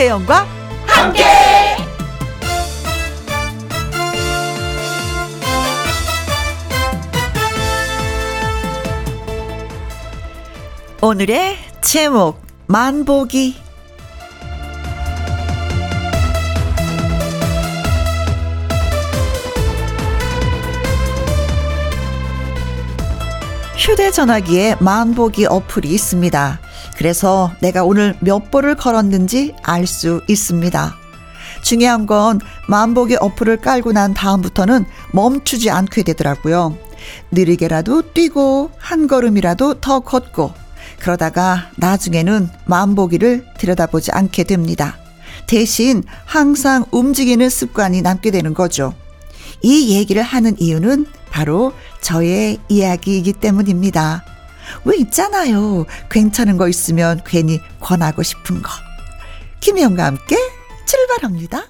[0.00, 0.46] 김혜영과
[0.86, 1.24] 함께.
[11.02, 13.56] 오늘의 제목 만보기
[23.76, 26.69] 휴대전화기에 만보기 어플이 있습니다.
[27.00, 30.94] 그래서 내가 오늘 몇 볼을 걸었는지 알 수 있습니다.
[31.62, 36.76] 중요한 건 만보기 어플을 깔고 난 다음부터는 멈추지 않게 되더라고요.
[37.30, 40.52] 느리게라도 뛰고 한 걸음이라도 더 걷고
[40.98, 44.98] 그러다가 나중에는 만보기를 들여다보지 않게 됩니다.
[45.46, 48.92] 대신 항상 움직이는 습관이 남게 되는 거죠.
[49.62, 54.22] 이 얘기를 하는 이유는 바로 저의 이야기이기 때문입니다.
[54.84, 55.86] 왜 있잖아요.
[56.10, 58.70] 괜찮은 거 있으면 괜히 권하고 싶은 거.
[59.60, 60.36] 김혜영과 함께
[60.86, 61.66] 출발합니다.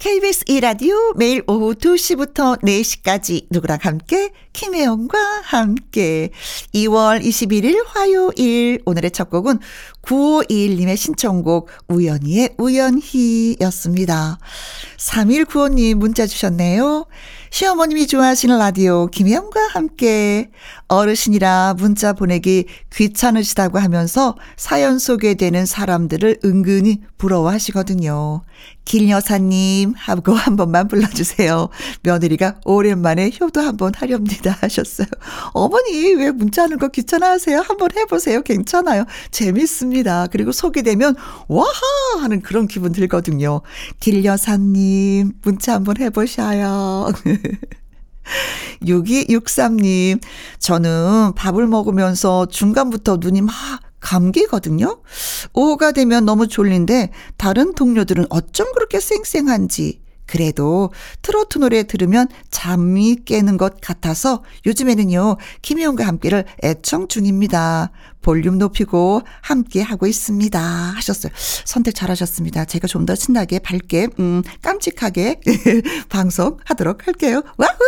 [0.00, 6.30] KBS 2라디오 매일 오후 2시부터 4시까지 누구랑 함께 김혜영과 함께
[6.74, 9.58] 2월 21일 화요일 오늘의 첫 곡은
[10.02, 14.38] 9521님의 신청곡 우연히의 우연히였습니다.
[14.96, 17.06] 3195님 문자 주셨네요.
[17.52, 20.50] 시어머님이 좋아하시는 라디오 김혜영과 함께
[20.86, 28.42] 어르신이라 문자 보내기 귀찮으시다고 하면서 사연 소개되는 사람들을 은근히 부러워하시거든요.
[28.84, 31.68] 길 여사님 하고 한 번만 불러주세요.
[32.02, 35.08] 며느리가 오랜만에 효도 한번 하렵니다 하셨어요.
[35.52, 37.60] 어머니 왜 문자하는 거 귀찮아하세요?
[37.60, 38.42] 한번 해보세요.
[38.42, 39.04] 괜찮아요.
[39.30, 39.89] 재밌습니다.
[40.30, 41.16] 그리고 소개되면
[41.48, 41.80] 와하
[42.20, 43.60] 하는 그런 기분 들거든요.
[43.98, 47.12] 길 여사님 문자 한번 해보셔요.
[48.82, 50.20] 6263님,
[50.58, 53.54] 저는 밥을 먹으면서 중간부터 눈이 막
[54.00, 55.02] 감기거든요.
[55.52, 60.00] 오후가 되면 너무 졸린데 다른 동료들은 어쩜 그렇게 쌩쌩한지
[60.30, 60.92] 그래도
[61.22, 67.90] 트로트 노래 들으면 잠이 깨는 것 같아서 요즘에는요, 김혜영과 함께를 애청 중입니다.
[68.22, 70.60] 볼륨 높이고 함께 하고 있습니다.
[70.60, 71.32] 하셨어요.
[71.64, 72.64] 선택 잘 하셨습니다.
[72.64, 75.40] 제가 좀 더 신나게, 밝게, 음, 깜찍하게
[76.10, 77.42] 방송하도록 할게요.
[77.56, 77.80] 와후!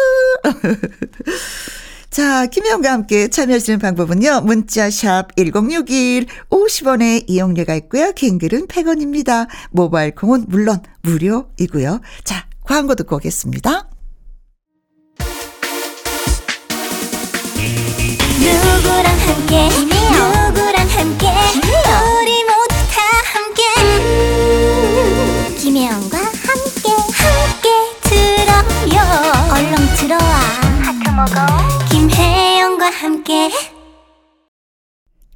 [2.13, 4.43] 자, 김혜영과 함께 참여하시는 방법은요.
[4.43, 8.13] 문자샵 1061 50원의 이용료가 있고요.
[8.13, 9.49] 갱글은 100원입니다.
[9.71, 12.03] 모바일 콩은 물론 무료이고요.
[12.23, 13.89] 자, 광고 듣고 오겠습니다.
[18.41, 21.29] 누구랑 함께 누구랑 함께
[22.21, 23.01] 우리 모두 다
[23.33, 27.71] 함께 음, 김혜영과 함께 함께
[28.03, 29.01] 들어요
[29.51, 30.21] 얼렁 들어와
[30.83, 33.51] 하트 먹어 김혜영과 함께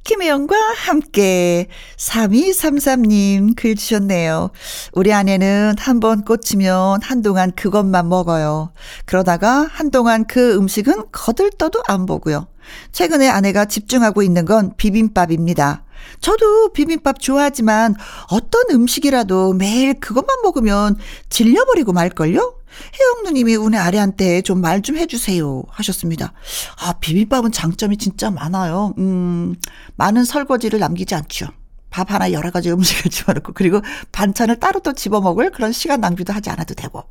[0.05, 0.56] 김혜영과
[0.87, 1.67] 함께
[1.99, 4.49] 3233님 글 주셨네요.
[4.93, 8.72] 우리 아내는 한 번 꽂히면 한동안 그것만 먹어요.
[9.05, 12.47] 그러다가 한동안 그 음식은 거들떠도 안 보고요.
[12.91, 15.84] 최근에 아내가 집중하고 있는 건 비빔밥입니다.
[16.21, 17.94] 저도 비빔밥 좋아하지만
[18.31, 20.97] 어떤 음식이라도 매일 그것만 먹으면
[21.28, 22.55] 질려버리고 말걸요?
[22.94, 25.62] 혜영 누님이 우리 아래한테 좀 말 좀 해주세요.
[25.69, 26.32] 하셨습니다.
[26.81, 28.94] 아, 비빔밥은 장점이 진짜 많아요.
[28.98, 29.54] 음,
[29.97, 31.48] 많은 설거지를 남기지 않죠.
[31.91, 33.81] 밥 하나 여러 가지 음식을 집어넣고 그리고
[34.12, 37.04] 반찬을 따로 또 집어먹을 그런 시간 낭비도 하지 않아도 되고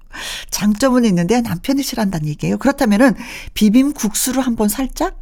[0.51, 2.57] 장점은 있는데 남편이 싫어한다는 얘기예요.
[2.59, 3.15] 그렇다면은
[3.55, 5.21] 비빔국수를 한번 살짝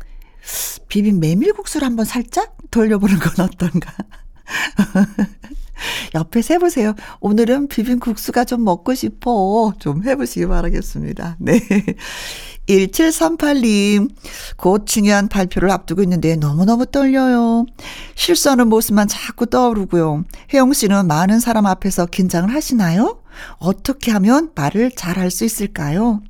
[0.90, 3.94] 비빔 메밀국수를 한번 살짝 돌려보는 건 어떤가?
[6.16, 6.94] 옆에서 해보세요.
[7.20, 9.74] 오늘은 비빔국수가 좀 먹고 싶어.
[9.80, 11.38] 좀 해보시기 바라겠습니다.
[11.40, 11.60] 네.
[12.68, 14.10] 1738님,
[14.56, 17.66] 곧 중요한 발표를 앞두고 있는데 너무너무 떨려요.
[18.16, 20.24] 실수하는 모습만 자꾸 떠오르고요.
[20.54, 23.20] 혜영 씨는 많은 사람 앞에서 긴장을 하시나요?
[23.58, 26.22] 어떻게 하면 말을 잘할 수 있을까요?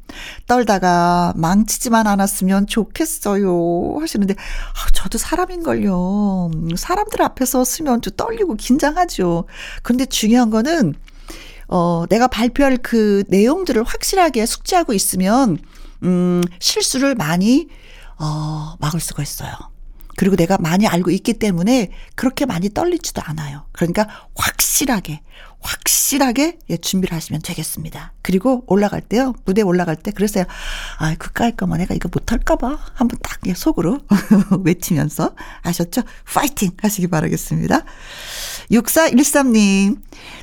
[0.48, 3.98] 떨다가 망치지만 않았으면 좋겠어요.
[4.00, 6.52] 하시는데, 아, 저도 사람인걸요.
[6.78, 9.46] 사람들 앞에서 쓰면 좀 떨리고 긴장하죠.
[9.82, 10.96] 근데 중요한 거는,
[11.68, 15.58] 어, 내가 발표할 그 내용들을 확실하게 숙지하고 있으면,
[16.04, 17.68] 음, 실수를 많이,
[18.20, 19.52] 어, 막을 수가 있어요.
[20.16, 23.66] 그리고 내가 많이 알고 있기 때문에 그렇게 많이 떨리지도 않아요.
[23.72, 25.22] 그러니까 확실하게,
[25.60, 28.14] 확실하게 예, 준비를 하시면 되겠습니다.
[28.22, 30.46] 그리고 올라갈 때요, 무대 올라갈 때 그랬어요.
[31.00, 34.00] 아, 그까이 거만 내가 이거 못할까봐 한번 딱 예, 속으로
[34.64, 36.04] 외치면서 아셨죠?
[36.32, 37.84] 파이팅 하시기 바라겠습니다.
[38.72, 39.98] 6413님,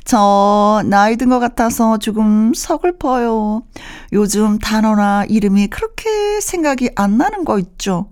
[0.05, 3.63] 저 나이 든 것 같아서 조금 서글퍼요.
[4.13, 8.11] 요즘 단어나 이름이 그렇게 생각이 안 나는 거 있죠?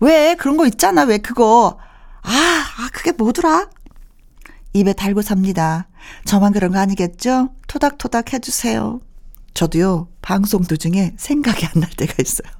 [0.00, 1.02] 왜 그런 거 있잖아.
[1.02, 1.78] 왜 그거.
[2.22, 3.68] 아, 아, 그게 뭐더라?
[4.74, 5.88] 입에 달고 삽니다.
[6.24, 7.50] 저만 그런 거 아니겠죠?
[7.68, 9.00] 토닥토닥 해주세요.
[9.54, 12.57] 저도요, 방송 도중에 생각이 안 날 때가 있어요.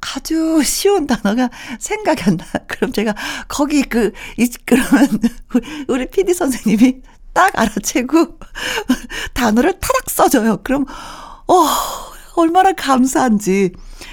[0.00, 2.44] 아주 쉬운 단어가 생각이 안 나.
[2.66, 3.14] 그럼 제가
[3.48, 5.20] 거기 그, 이, 그러면
[5.88, 7.02] 우리 PD 선생님이
[7.32, 8.38] 딱 알아채고
[9.34, 10.58] 단어를 타닥 써줘요.
[10.62, 10.86] 그럼,
[11.46, 11.66] 어,
[12.36, 13.72] 얼마나 감사한지.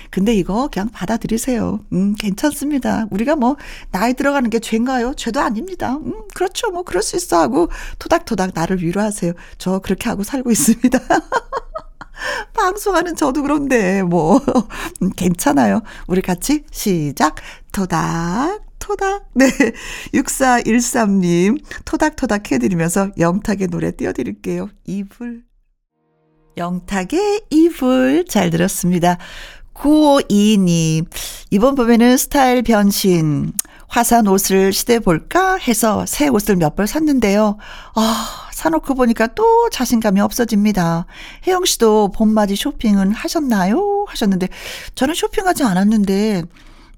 [0.10, 1.80] 근데 이거 그냥 받아들이세요.
[1.94, 3.08] 음, 괜찮습니다.
[3.12, 3.58] 우리가 뭐,
[3.92, 5.14] 나이 들어가는 게 죄인가요?
[5.16, 5.96] 죄도 아닙니다.
[5.98, 6.72] 음, 그렇죠.
[6.72, 7.70] 뭐, 그럴 수 있어 하고
[8.00, 9.34] 토닥토닥 나를 위로하세요.
[9.58, 11.00] 저 그렇게 하고 살고 있습니다.
[12.54, 14.40] 방송하는 저도 그런데, 뭐,
[15.02, 15.82] 음, 괜찮아요.
[16.08, 17.36] 우리 같이 시작.
[17.72, 19.30] 토닥, 토닥.
[19.36, 19.48] 네.
[20.14, 24.70] 6413님, 토닥토닥 해드리면서 영탁의 노래 띄워드릴게요.
[24.86, 25.44] 이불.
[26.58, 29.18] 영탁의 이불 잘 들었습니다.
[29.76, 31.06] 9522님,
[31.52, 33.52] 이번 봄에는 스타일 변신,
[33.88, 37.58] 화산 옷을 시대볼까 해서 새 옷을 몇 벌 샀는데요.
[37.96, 41.06] 아, 사놓고 보니까 또 자신감이 없어집니다.
[41.48, 44.06] 혜영 씨도 봄맞이 쇼핑은 하셨나요?
[44.08, 44.48] 하셨는데,
[44.96, 46.44] 저는 쇼핑하지 않았는데,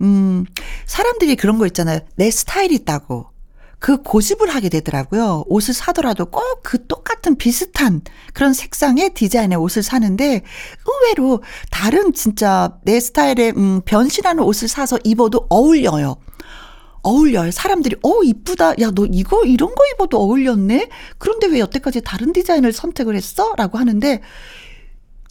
[0.01, 0.45] 음,
[0.85, 1.99] 사람들이 그런 거 있잖아요.
[2.15, 3.31] 내 스타일 있다고.
[3.79, 5.43] 그 고집을 하게 되더라고요.
[5.47, 8.01] 옷을 사더라도 꼭 그 똑같은 비슷한
[8.33, 10.41] 그런 색상의 디자인의 옷을 사는데
[10.85, 11.41] 의외로
[11.71, 16.17] 다른 진짜 내 스타일에 음 변신하는 옷을 사서 입어도 어울려요.
[17.03, 17.51] 어울려요.
[17.51, 18.79] 사람들이 어 이쁘다.
[18.81, 20.89] 야 너 이거 이런 거 입어도 어울렸네.
[21.19, 24.21] 그런데 왜 여태까지 다른 디자인을 선택을 했어?라고 하는데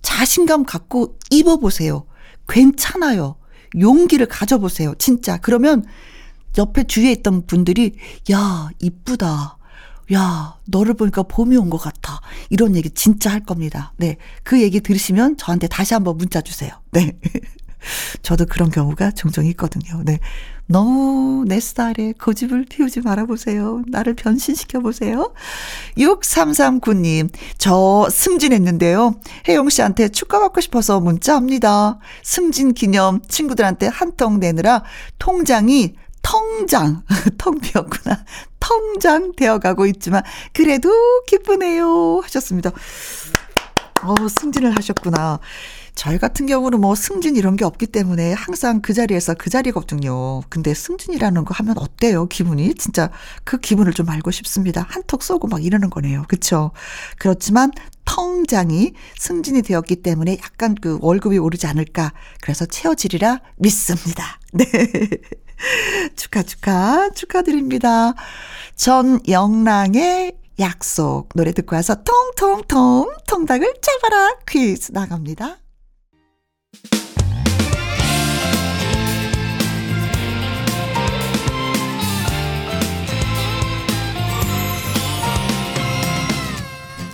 [0.03, 2.07] 자신감 갖고 입어보세요.
[2.49, 3.37] 괜찮아요.
[3.79, 4.95] 용기를 가져보세요.
[4.99, 5.37] 진짜.
[5.39, 5.85] 그러면
[6.59, 7.95] 옆에 주위에 있던 분들이
[8.33, 9.59] 야 이쁘다.
[10.13, 12.21] 야 너를 보니까 봄이 온 것 같아.
[12.51, 13.93] 이런 얘기 진짜 할 겁니다.
[13.97, 14.17] 네.
[14.45, 16.71] 그 얘기 들으시면 저한테 다시 한번 문자 주세요.
[16.93, 17.19] 네.
[18.23, 20.03] 저도 그런 경우가 종종 있거든요.
[20.05, 20.19] 네.
[20.69, 23.83] 너무 내 스타일에 고집을 피우지 말아보세요.
[23.87, 25.33] 나를 변신시켜 보세요.
[25.97, 29.15] 6339님, 저 승진했는데요.
[29.49, 31.99] 혜영 씨한테 축하받고 싶어서 문자합니다.
[32.25, 34.83] 승진 기념 친구들한테 한 통 내느라
[35.19, 35.95] 통장이
[36.27, 37.05] 통장,
[37.39, 38.25] 텅 비었구나.
[38.59, 40.91] 통장 되어가고 있지만, 그래도
[41.29, 42.21] 기쁘네요.
[42.25, 42.73] 하셨습니다.
[44.03, 45.39] 어, 승진을 하셨구나.
[45.95, 50.43] 저희 같은 경우는 뭐 승진 이런 게 없기 때문에 항상 그 자리에서 그 자리거든요.
[50.51, 52.27] 근데 승진이라는 거 하면 어때요?
[52.27, 52.75] 기분이?
[52.75, 53.09] 진짜
[53.45, 54.85] 그 기분을 좀 알고 싶습니다.
[54.91, 56.25] 한턱 쏘고 막 이러는 거네요.
[56.29, 56.73] 그쵸?
[57.19, 57.71] 그렇지만
[58.05, 62.13] 통장이 승진이 되었기 때문에 약간 그 월급이 오르지 않을까.
[62.43, 64.39] 그래서 채워지리라 믿습니다.
[64.53, 64.65] 네.
[66.17, 68.15] 축하, 축하, 축하드립니다.
[68.77, 75.59] 전영랑의 약속 노래 듣고 와서 통통통 통닭을 잡아라 퀴즈 나갑니다.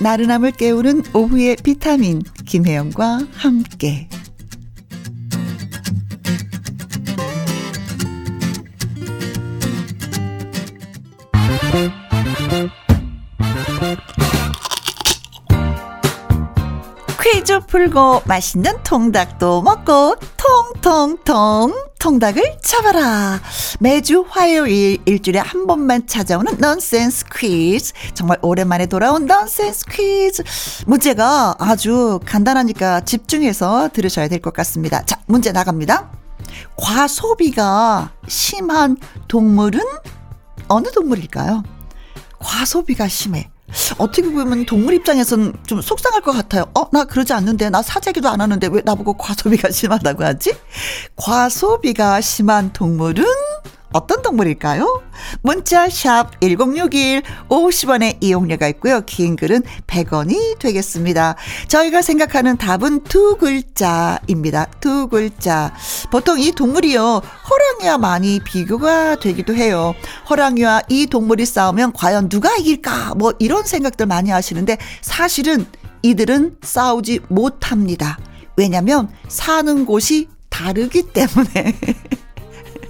[0.00, 4.09] 나른함을 깨우는 오후의 비타민 김혜영과 함께
[17.20, 23.41] 퀴즈 풀고 맛있는 통닭도 먹고 통통통 통닭을 잡아라.
[23.81, 27.93] 매주 화요일 일주일에 한 번만 찾아오는 넌센스 퀴즈.
[28.12, 30.43] 정말 오랜만에 돌아온 넌센스 퀴즈.
[30.86, 35.05] 문제가 아주 간단하니까 집중해서 들으셔야 될 것 같습니다.
[35.06, 36.10] 자, 문제 나갑니다.
[36.76, 38.96] 과소비가 심한
[39.29, 39.81] 동물은
[40.69, 41.62] 어느 동물일까요?
[42.38, 43.50] 과소비가 심해.
[43.98, 46.66] 어떻게 보면 동물 입장에선 좀 속상할 것 같아요.
[46.74, 50.54] 어, 나 그러지 않는데, 나 사재기도 안 하는데 왜 나보고 과소비가 심하다고 하지?
[51.16, 53.24] 과소비가 심한 동물은
[53.93, 55.03] 어떤 동물일까요?
[55.43, 59.03] 문자 샵 1061 50원의 이용료가 있고요.
[59.06, 61.37] 긴 글은 100원이 되겠습니다.
[61.69, 64.67] 저희가 생각하는 답은 두 글자입니다.
[64.81, 65.75] 두 글자.
[66.11, 67.22] 보통 이 동물이요.
[67.51, 69.94] 호랑이와 많이 비교가 되기도 해요.
[70.29, 73.15] 호랑이와 이 동물이 싸우면 과연 누가 이길까?
[73.17, 75.67] 뭐 이런 생각들 많이 하시는데 사실은
[76.03, 78.19] 이들은 싸우지 못합니다.
[78.56, 81.79] 왜냐면 사는 곳이 다르기 때문에.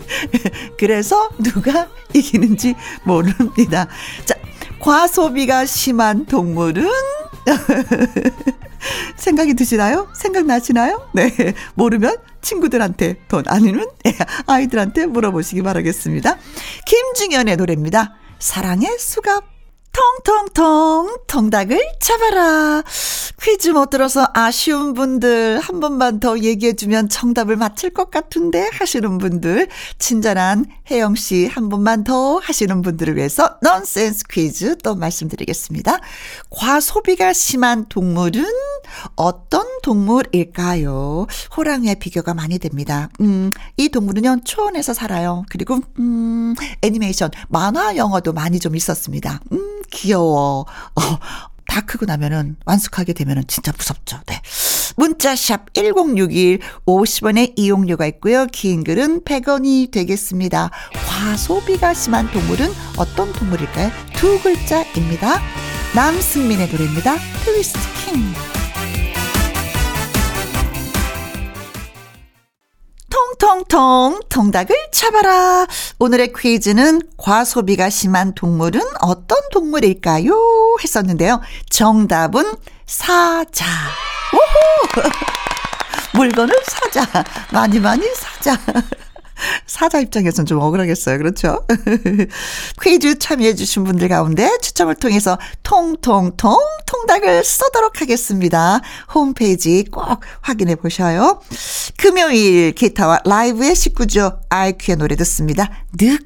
[0.79, 3.89] 그래서 누가 이기는지 모릅니다.
[4.25, 4.35] 자,
[4.81, 6.89] 과소비가 심한 동물은
[9.17, 10.09] 생각이 드시나요?
[10.15, 11.09] 생각나시나요?
[11.15, 11.31] 네.
[11.75, 13.87] 모르면 친구들한테 돈 아니면
[14.47, 16.37] 아이들한테 물어보시기 바라겠습니다.
[16.87, 18.15] 김중현의 노래입니다.
[18.39, 19.52] 사랑의 수갑.
[19.93, 22.83] 통통통 통닭을 잡아라.
[23.41, 29.19] 퀴즈 못 들어서 아쉬운 분들 한 번만 더 얘기해 주면 정답을 맞힐 것 같은데 하시는
[29.19, 29.69] 분들
[29.99, 35.99] 친절한 혜영 씨 한 번만 더 하시는 분들을 위해서 넌센스 퀴즈 또 말씀드리겠습니다.
[36.51, 38.45] 과소비가 심한 동물은
[39.17, 41.27] 어떤 동물일까요?
[41.57, 43.09] 호랑이와 비교가 많이 됩니다.
[43.21, 45.45] 음, 이 동물은요 초원에서 살아요.
[45.51, 49.41] 그리고 음, 애니메이션 만화 영화도 많이 좀 있었습니다.
[49.53, 50.67] 음, 귀여워.
[50.95, 51.19] 어,
[51.67, 54.21] 다 크고 나면은 완숙하게 되면은 진짜 무섭죠.
[54.27, 54.41] 네.
[54.97, 58.47] 문자샵 1061 50원의 이용료가 있고요.
[58.53, 60.71] 긴 글은 100원이 되겠습니다.
[61.09, 63.91] 과소비가 심한 동물은 어떤 동물일까요?
[64.15, 65.41] 두 글자입니다.
[65.95, 67.17] 남승민의 노래입니다.
[67.45, 68.62] 트위스트 킹.
[73.13, 75.67] 통통통 통닭을 잡아라.
[75.99, 80.33] 오늘의 퀴즈는 과소비가 심한 동물은 어떤 동물일까요?
[80.83, 81.43] 했었는데요.
[81.69, 82.55] 정답은
[82.87, 83.67] 사자.
[84.33, 85.03] 오호!
[86.17, 87.25] 물건을 사자.
[87.53, 88.59] 많이 많이 사자.
[89.67, 91.19] 사자 입장에서는 좀 억울하겠어요.
[91.19, 91.67] 그렇죠?
[92.83, 96.57] 퀴즈 참여해주신 분들 가운데 추첨을 통해서 통통통
[96.87, 98.81] 통닭을 쏘도록 하겠습니다.
[99.15, 101.41] 홈페이지 꼭 확인해 보셔요.
[101.97, 104.41] 금요일 기타와 라이브의 식구죠.
[104.49, 105.71] 아이큐의 노래 듣습니다.
[105.93, 106.23] 늑대.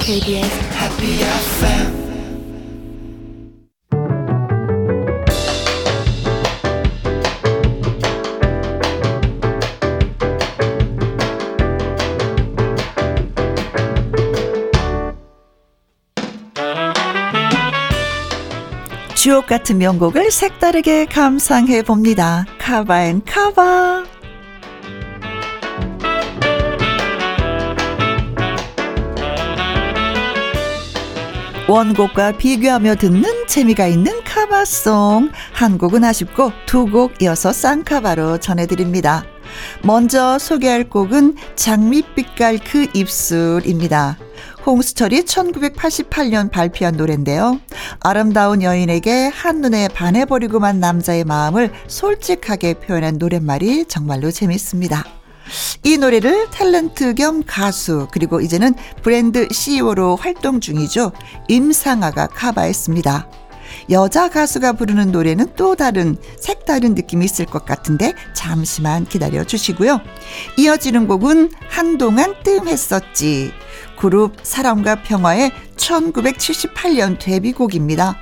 [0.00, 2.07] KBS Happy
[19.20, 22.46] 주옥 같은 명곡을 색다르게 감상해 봅니다.
[22.60, 24.04] 카바앤 카바.
[31.66, 35.32] 원곡과 비교하며 듣는 재미가 있는 카바송.
[35.52, 39.24] 한 곡은 아쉽고 두 곡 이어서 쌍카바로 전해드립니다.
[39.82, 44.16] 먼저 소개할 곡은 장밋빛깔 그 입술입니다.
[44.66, 47.58] 홍수철이 1988년 발표한 노래인데요.
[48.00, 55.04] 아름다운 여인에게 한눈에 반해버리고만 남자의 마음을 솔직하게 표현한 노랫말이 정말로 재밌습니다.
[55.84, 61.12] 이 노래를 탤런트 겸 가수 그리고 이제는 브랜드 CEO로 활동 중이죠.
[61.48, 63.30] 임상아가 카바했습니다.
[63.90, 70.00] 여자 가수가 부르는 노래는 또 다른 색다른 느낌이 있을 것 같은데 잠시만 기다려 주시고요.
[70.56, 73.52] 이어지는 곡은 한동안 뜸했었지.
[73.98, 78.16] 그룹 사랑과 평화의 1978년 데뷔곡입니다.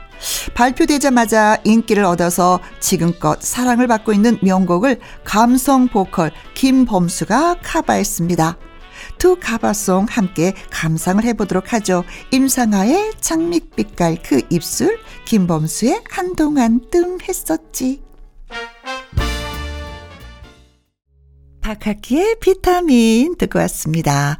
[0.54, 8.56] 발표되자마자 인기를 얻어서 지금껏 사랑을 받고 있는 명곡을 감성 보컬 김범수가 카바했습니다.
[9.18, 12.04] 두 가바송 함께 감상을 해보도록 하죠.
[12.32, 18.02] 임상아의 장밋빛깔 그 입술, 김범수의 한동안 뜸 했었지.
[21.60, 24.38] 박학기의 비타민 듣고 왔습니다.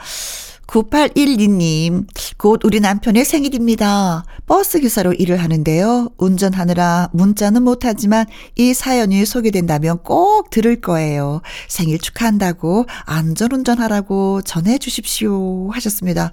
[0.67, 2.07] 9812님,
[2.37, 4.25] 곧 우리 남편의 생일입니다.
[4.47, 6.11] 버스 기사로 일을 하는데요.
[6.19, 11.41] 운전하느라 문자는 못하지만 이 사연이 소개된다면 꼭 들을 거예요.
[11.69, 15.71] 생일 축하한다고 안전운전 하라고 전해주십시오.
[15.71, 16.33] 하셨습니다.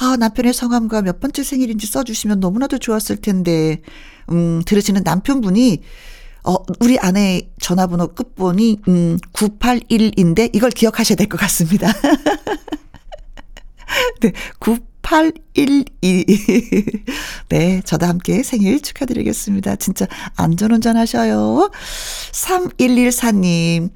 [0.00, 3.82] 아, 남편의 성함과 몇 번째 생일인지 써주시면 너무나도 좋았을 텐데,
[4.30, 5.82] 음, 들으시는 남편분이
[6.44, 11.92] 어, 우리 아내 전화번호 끝번이, 음, 981인데 이걸 기억하셔야 될 것 같습니다.
[14.20, 15.84] 네, 9812.
[17.48, 19.76] 네, 저도 함께 생일 축하드리겠습니다.
[19.76, 21.70] 진짜 안전운전 하셔요.
[22.32, 23.90] 3114님.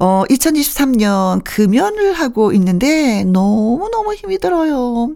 [0.00, 5.08] 어, 2023년 금연을 하고 있는데 너무너무 힘이 들어요.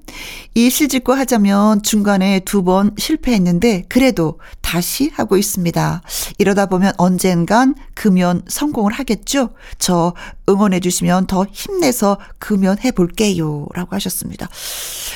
[0.55, 6.03] 이 실직고 하자면 중간에 두 번 실패했는데 그래도 다시 하고 있습니다.
[6.39, 9.51] 이러다 보면 언젠간 금연 성공을 하겠죠?
[9.79, 10.15] 저
[10.49, 13.67] 응원해 주시면 더 힘내서 금연해 볼게요.
[13.75, 14.49] 라고 하셨습니다.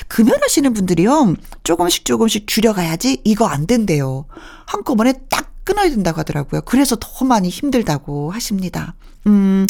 [0.09, 1.35] 금연하시는 분들이요.
[1.65, 4.27] 조금씩 조금씩 줄여가야지 이거 안 된대요.
[4.67, 6.63] 한꺼번에 딱 끊어야 된다고 하더라고요.
[6.63, 8.95] 그래서 더 많이 힘들다고 하십니다.
[9.27, 9.67] 음,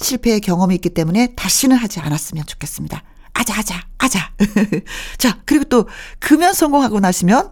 [0.00, 3.02] 실패의 경험이 있기 때문에 다시는 하지 않았으면 좋겠습니다.
[3.34, 4.32] 아자, 아자, 아자.
[5.18, 5.88] 자, 그리고 또
[6.20, 7.50] 금연 성공하고 나시면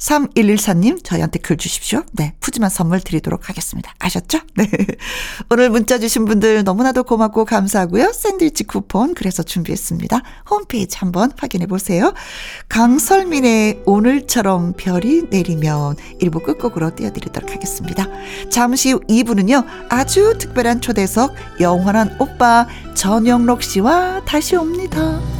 [0.00, 2.02] 3114님, 저희한테 글 주십시오.
[2.12, 3.94] 네, 푸짐한 선물 드리도록 하겠습니다.
[3.98, 4.40] 아셨죠?
[4.56, 4.68] 네.
[5.50, 8.12] 오늘 문자 주신 분들 너무나도 고맙고 감사하고요.
[8.12, 10.22] 샌드위치 쿠폰 그래서 준비했습니다.
[10.50, 12.14] 홈페이지 한번 확인해 보세요.
[12.68, 18.06] 강설민의 오늘처럼 별이 내리면 일부 끝곡으로 띄워드리도록 하겠습니다.
[18.48, 25.39] 잠시 후 2부는요, 아주 특별한 초대석, 영원한 오빠 전영록 씨와 다시 옵니다.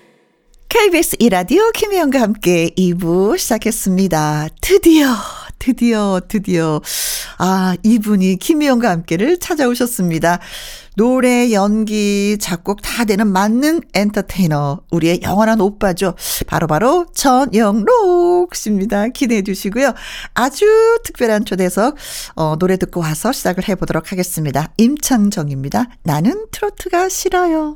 [0.71, 4.47] KBS 이라디오 김혜영과 함께 2부 시작했습니다.
[4.61, 5.05] 드디어,
[5.59, 6.81] 드디어, 드디어.
[7.37, 10.39] 아, 이분이 김혜영과 함께를 찾아오셨습니다.
[10.95, 14.79] 노래, 연기, 작곡 다 되는 만능 엔터테이너.
[14.91, 16.15] 우리의 영원한 오빠죠.
[16.47, 19.09] 바로바로 전영록 씨입니다.
[19.09, 19.93] 기대해 주시고요.
[20.33, 20.65] 아주
[21.03, 21.97] 특별한 초대석,
[22.35, 24.71] 어, 노래 듣고 와서 시작을 해보도록 하겠습니다.
[24.77, 25.89] 임창정입니다.
[26.03, 27.75] 나는 트로트가 싫어요.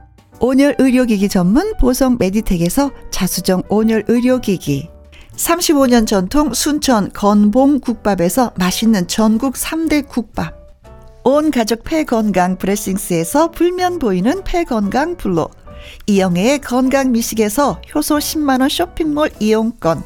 [0.43, 4.89] 온열 의료기기 전문 보성 메디텍에서 자수정 온열 의료기기.
[5.35, 10.55] 35년 전통 순천 건봉 국밥에서 맛있는 전국 3대 국밥.
[11.23, 15.47] 온 가족 폐건강 브레싱스에서 불면 보이는 폐건강 블로.
[16.07, 20.01] 이영애의 건강 미식에서 효소 10만원 쇼핑몰 이용권.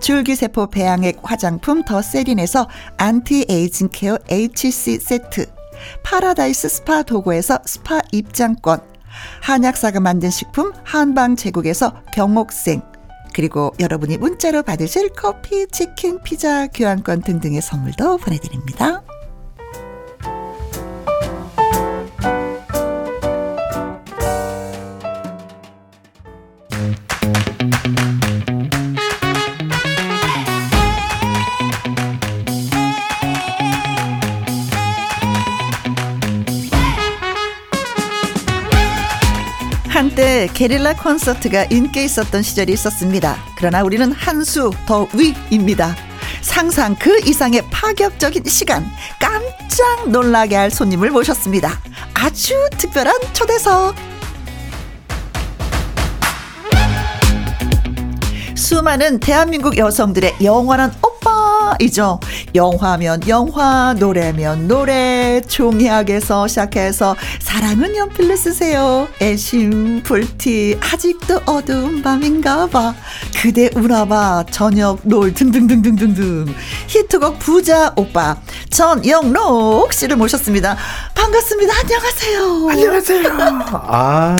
[0.00, 5.46] 줄기세포 배양액 화장품 더 세린에서 anti-aging care HC 세트.
[6.02, 8.89] 파라다이스 스파 도구에서 스파 입장권
[9.42, 12.82] 한약사가 만든 식품 한방 제국에서 경옥생
[13.32, 19.02] 그리고 여러분이 문자로 받으실 커피, 치킨, 피자, 교환권 등등의 선물도 보내드립니다.
[40.20, 43.38] 때 게릴라 콘서트가 인기 있었던 시절이 있었습니다.
[43.56, 45.96] 그러나 우리는 한 수 더 위입니다.
[46.42, 48.84] 상상 그 이상의 파격적인 시간,
[49.18, 51.80] 깜짝 놀라게 할 손님을 모셨습니다.
[52.12, 53.94] 아주 특별한 초대석.
[58.54, 61.39] 수많은 대한민국 여성들의 영원한 오빠
[61.80, 62.20] 이죠.
[62.54, 69.08] 영화면 영화, 노래면 노래, 종이학에서 시작해서 사랑은 연필로 쓰세요.
[69.20, 72.94] 애심, 불티, 아직도 어두운 밤인가 봐.
[73.40, 76.54] 그대 우나봐, 저녁, 놀 등등등등등등.
[76.88, 78.36] 히트곡 부자 오빠
[78.70, 80.76] 전영록 씨를 모셨습니다.
[81.14, 81.74] 반갑습니다.
[81.80, 82.68] 안녕하세요.
[82.70, 83.28] 안녕하세요.
[83.72, 84.36] 아,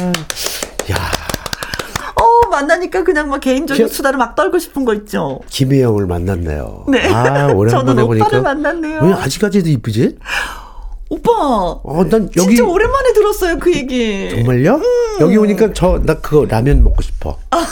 [0.90, 1.19] 야.
[2.61, 5.40] 어, 만나니까 그냥 막 개인적인 기, 수다를 막 떨고 싶은 거 있죠.
[5.49, 6.85] 김혜영을 만났네요.
[6.88, 7.09] 네.
[7.12, 8.27] 아, 오랜만에 보니까.
[8.27, 9.01] 오빠를 만났네요.
[9.03, 10.18] 왜 아직까지도 이쁘지?
[11.09, 11.31] 오빠.
[11.33, 12.55] 어, 난 여기.
[12.55, 14.31] 진짜 오랜만에 들었어요, 그 얘기.
[14.31, 14.77] 정말요?
[14.77, 15.20] 음.
[15.20, 17.38] 여기 오니까 저, 나 그거 라면 먹고 싶어.
[17.51, 17.66] 아.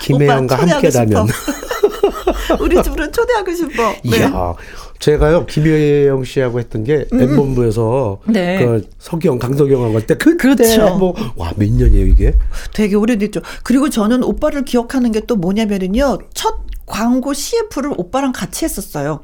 [0.00, 1.26] 김혜영과 함께 라면.
[2.60, 3.92] 우리 집으로 초대하고 싶어.
[4.04, 4.18] 네.
[4.18, 4.54] 이야.
[5.04, 7.20] 제가요 김혜영 씨하고 했던 게 음.
[7.20, 8.64] 엠본부에서 네.
[8.64, 10.96] 그 서경 강서경하고 할 때 그때 그렇죠.
[10.96, 12.32] 뭐와 몇 년이에요 이게?
[12.72, 13.40] 되게 오래됐죠.
[13.64, 19.20] 그리고 저는 오빠를 기억하는 게 또 뭐냐면은요 첫 광고 CF를 오빠랑 같이 했었어요.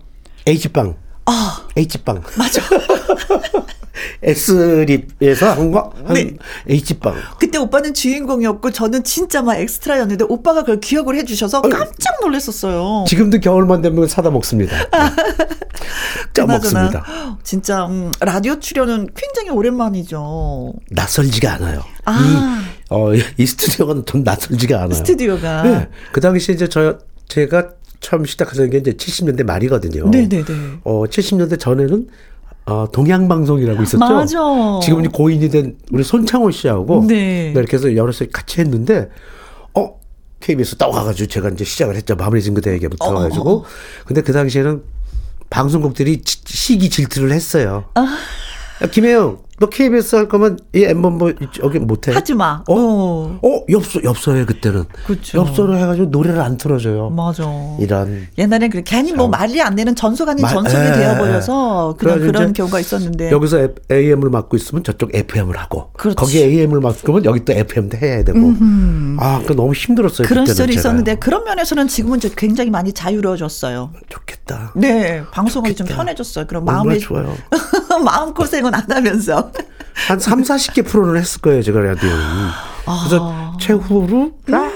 [0.46, 0.96] H빵.
[1.26, 2.22] 아, H빵.
[2.36, 2.62] 맞아.
[4.22, 6.34] S립에서 한 거, 한 네.
[6.68, 7.14] H빵.
[7.38, 13.04] 그때 오빠는 주인공이었고, 저는 진짜 막 엑스트라였는데, 오빠가 그걸 기억을 해주셔서 깜짝 놀랐었어요.
[13.06, 14.76] 지금도 겨울만 되면 사다 먹습니다.
[16.32, 17.04] 짜 먹습니다.
[17.42, 20.72] 진짜, 음, 라디오 출연은 굉장히 오랜만이죠.
[20.90, 21.82] 낯설지가 않아요.
[22.04, 22.20] 아.
[22.20, 24.94] 이, 어, 이 스튜디오가 좀 낯설지가 않아요.
[24.94, 25.62] 스튜디오가.
[25.62, 25.88] 네.
[26.12, 30.08] 그 당시에 이제 저, 제가 처음 시작하는 게 이제 70년대 말이거든요.
[30.08, 30.44] 네네네.
[30.84, 32.08] 어, 70년대 전에는
[32.66, 33.98] 어, 동양방송이라고 있었죠.
[33.98, 34.38] 맞아.
[34.82, 37.52] 지금 고인이 된 우리 손창호 씨하고 네.
[37.54, 39.08] 이렇게 해서 여러 시 같이 했는데
[39.74, 39.98] 어
[40.40, 42.16] KBS 딱 와가지고 제가 이제 시작을 했죠.
[42.16, 43.64] 마무리 징그대에게부터 어, 어, 해가지고 어.
[44.06, 44.82] 근데 그 당시에는
[45.50, 47.84] 방송국들이 지- 시기 질투를 했어요.
[47.94, 48.16] 아.
[48.82, 52.12] 야, 김혜영, 너 KBS 할 거면 이뭐 여기 못해?
[52.12, 52.64] 하지 마.
[52.66, 52.74] 어?
[52.74, 53.38] 어.
[53.42, 55.36] 어 엽서 엽서에 그때는 그쵸.
[55.38, 57.10] 엽서로 해가지고 노래를 안 틀어줘요.
[57.10, 57.44] 맞아.
[57.78, 59.32] 이런 옛날엔 그렇게 괜히 뭐 참.
[59.32, 63.30] 말이 안 되는 전속 아닌 말- 전속이 예, 되어버려서 그런 이제 경우가 있었는데.
[63.30, 66.16] 여기서 AM을 맡고 있으면 저쪽 FM을 하고 그렇지.
[66.16, 68.38] 거기 AM을 맡으면 여기 또 FM도 해야 되고
[69.18, 70.26] 아, 그 너무 힘들었어요.
[70.26, 70.72] 그런 시절이.
[70.72, 73.90] 있었는데 그런 면에서는 지금은 굉장히 많이 자유로워졌어요.
[74.08, 74.72] 좋겠다.
[74.74, 75.98] 네, 방송하기 좀 좋겠다.
[76.02, 76.46] 편해졌어요.
[76.46, 77.36] 그럼 얼마나 마음에 좋아요.
[78.04, 79.49] 마음 고생은 안 하면서.
[80.08, 82.16] 한 3, 40개 프로를 했을 거예요, 제가 라디오는.
[82.86, 83.06] 아.
[83.06, 84.70] 그래서 최후로 아,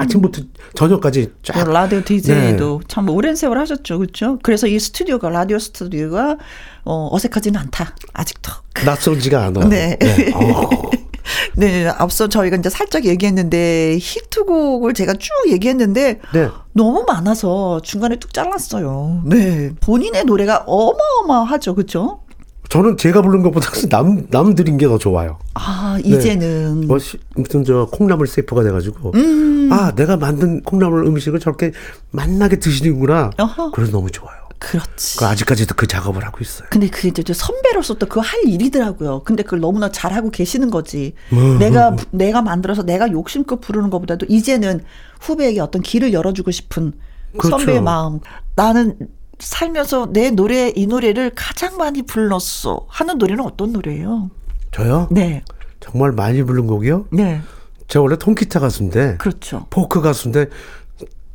[0.00, 0.42] 아침부터
[0.74, 2.84] 저녁까지 쫙 그 라디오 DJ도 네.
[2.88, 4.38] 참 오랜 세월 하셨죠, 그렇죠?
[4.42, 6.36] 그래서 이 스튜디오가 라디오 스튜디오가
[6.84, 8.52] 어, 어색하지는 않다, 아직도.
[8.84, 9.68] 낯설지가 않아요.
[9.68, 9.98] 네.
[10.34, 10.68] 어.
[11.56, 16.48] 네, 앞서 저희가 이제 살짝 얘기했는데 히트곡을 제가 쭉 얘기했는데 네.
[16.72, 19.22] 너무 많아서 중간에 뚝 잘랐어요.
[19.24, 22.20] 네, 본인의 노래가 어마어마하죠, 그렇죠?
[22.68, 25.38] 저는 제가 부른 것보다 남 남들인 게더 좋아요.
[25.54, 29.70] 아 이제는 뭐 시- 무슨 저 콩나물 세포가 돼가지고 음.
[29.72, 31.72] 아 내가 만든 콩나물 음식을 저렇게
[32.10, 33.30] 맛나게 드시는구나.
[33.38, 33.70] 어허.
[33.72, 34.36] 그래서 너무 좋아요.
[34.58, 35.18] 그렇지.
[35.18, 36.66] 그 아직까지도 그 작업을 하고 있어요.
[36.70, 39.22] 근데 그게 이제 선배로서 또 그거 할 일이더라고요.
[39.24, 41.14] 근데 그걸 너무나 잘하고 계시는 거지.
[41.32, 41.58] 음.
[41.60, 44.82] 내가, 내가 만들어서 내가 욕심껏 부르는 것보다도 이제는
[45.20, 46.92] 후배에게 어떤 길을 열어주고 싶은
[47.38, 47.50] 그렇죠.
[47.58, 48.18] 선배의 마음.
[48.56, 48.96] 나는
[49.38, 52.86] 살면서 내 노래, 이 노래를 가장 많이 불렀어.
[52.88, 54.30] 하는 노래는 어떤 노래예요?
[54.72, 55.08] 저요?
[55.10, 55.42] 네.
[55.80, 57.06] 정말 많이 부른 곡이요?
[57.12, 57.40] 네.
[57.86, 59.66] 제가 원래 통기타 가수인데 그렇죠.
[59.70, 60.46] 포크 가수인데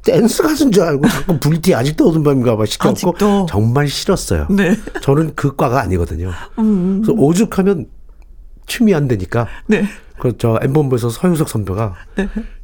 [0.04, 3.48] 댄스 가수인 줄 알고 자꾸 불티 아직도 어둠 밤인가 봐 아직도?
[3.50, 4.48] 정말 싫었어요.
[4.50, 4.70] 네.
[4.72, 6.32] 음, 저는 그 과가 아니거든요.
[6.56, 7.88] 그래서 오죽하면
[8.66, 9.86] 춤이 안 되니까 네.
[10.20, 11.96] 그저 엠본부에서 서유석 선배가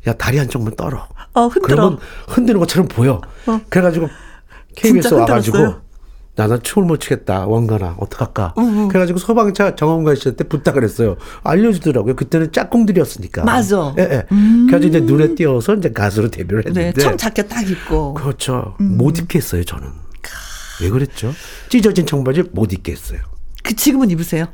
[0.07, 1.07] 야 다리 한쪽만 떨어.
[1.33, 1.75] 어, 흔들어.
[1.75, 3.21] 그러면 흔드는 것처럼 보여.
[3.69, 4.07] 그래가지고
[4.81, 5.89] KBS 와가지고?
[6.35, 8.53] 나는 춤을 못 추겠다 원가나 어떡할까.
[8.89, 11.17] 그래가지고 소방차 정원가 씨한테 부탁을 했어요.
[11.43, 12.15] 알려주더라고요.
[12.15, 13.43] 그때는 짝꿍들이었으니까.
[13.43, 13.93] 맞아.
[13.97, 14.25] 예, 예.
[14.69, 16.69] 그래서 이제 눈에 띄어서 이제 가수로 데뷔를 네.
[16.69, 17.01] 했는데.
[17.01, 18.13] 청 자켓 딱 입고.
[18.13, 18.75] 그렇죠.
[18.79, 19.87] 못 입게 했어요 저는.
[20.81, 21.33] 왜 그랬죠?
[21.67, 23.19] 찢어진 청바지 못 입게 했어요.
[23.61, 24.45] 그 지금은 입으세요?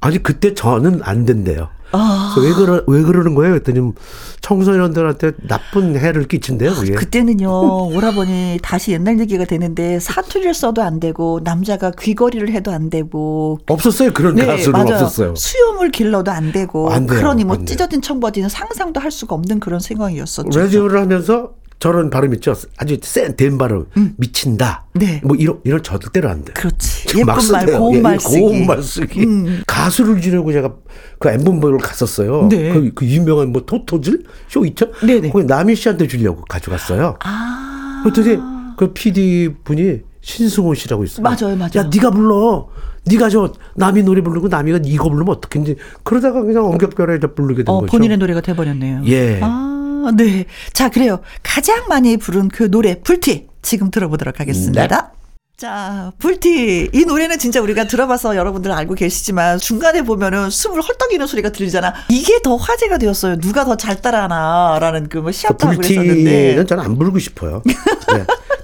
[0.00, 1.70] 아니 그때 저는 안 된대요.
[1.92, 2.34] 아.
[2.38, 3.52] 왜 그러 왜 그러는 거예요?
[3.52, 3.92] 그랬더니
[4.40, 6.74] 청소년들한테 나쁜 해를 끼친대요.
[6.74, 6.92] 그게.
[6.94, 13.58] 그때는요 오라버니 다시 옛날 얘기가 되는데 사투리를 써도 안 되고 남자가 귀걸이를 해도 안 되고
[13.68, 14.12] 없었어요.
[14.12, 15.04] 그런 가수는 네, 맞아요.
[15.04, 15.34] 없었어요.
[15.36, 17.18] 수염을 길러도 안 되고 안 돼요.
[17.18, 17.62] 그러니 뭐.
[17.64, 20.58] 찢어진 청바지는 상상도 할 수가 없는 그런 상황이었었죠.
[20.58, 21.52] 라디오를 하면서
[21.82, 22.54] 저런 발음 있죠.
[22.76, 23.86] 아주 센된 발음.
[24.16, 24.84] 미친다.
[24.92, 24.98] 음.
[25.00, 25.20] 네.
[25.24, 26.52] 뭐 이런 이런 저절대로 안 돼.
[26.52, 27.08] 그렇지.
[27.08, 27.66] 저 예쁜 막 말.
[27.66, 28.38] 고운 예, 말 쓰기.
[28.40, 29.24] 고운 말 쓰기.
[29.24, 29.62] 음.
[29.66, 30.76] 가수를 지내고 제가
[31.18, 32.46] 그 엠본보를 갔었어요.
[32.48, 32.72] 네.
[32.72, 34.92] 그, 그 유명한 뭐 토토즐 쇼 있죠?
[35.04, 35.30] 네네.
[35.30, 37.16] 거기 남희 씨한테 주려고 가져갔어요.
[37.24, 38.02] 아.
[38.04, 38.38] 그랬더니
[38.76, 41.24] 그 PD 분이 신승호 씨라고 있어요.
[41.24, 41.72] 맞아요, 맞아요.
[41.78, 42.68] 야, 네가 불러.
[43.06, 47.80] 네가 저 남이 노래 부르고 남이가 이거 부르면 어떻게인지 그러다가 그냥 엉겹결에 부르게 된 어,
[47.80, 47.90] 거죠.
[47.90, 49.02] 본인의 노래가 돼버렸네요.
[49.06, 49.40] 예.
[49.42, 50.46] 아, 네.
[50.72, 51.20] 자, 그래요.
[51.42, 53.46] 가장 많이 부른 그 노래, 불티.
[53.62, 54.86] 지금 들어보도록 하겠습니다.
[54.86, 55.22] 네.
[55.56, 56.90] 자, 불티.
[56.92, 61.94] 이 노래는 진짜 우리가 들어봐서 여러분들 알고 계시지만 중간에 보면은 숨을 헐떡이는 소리가 들리잖아.
[62.08, 63.38] 이게 더 화제가 되었어요.
[63.38, 66.66] 누가 더 잘 따라하나 라는 그뭐 그 시합도 하고 불티는 그랬었는데.
[66.66, 67.62] 저는 안 부르고 싶어요.
[67.64, 67.74] 네.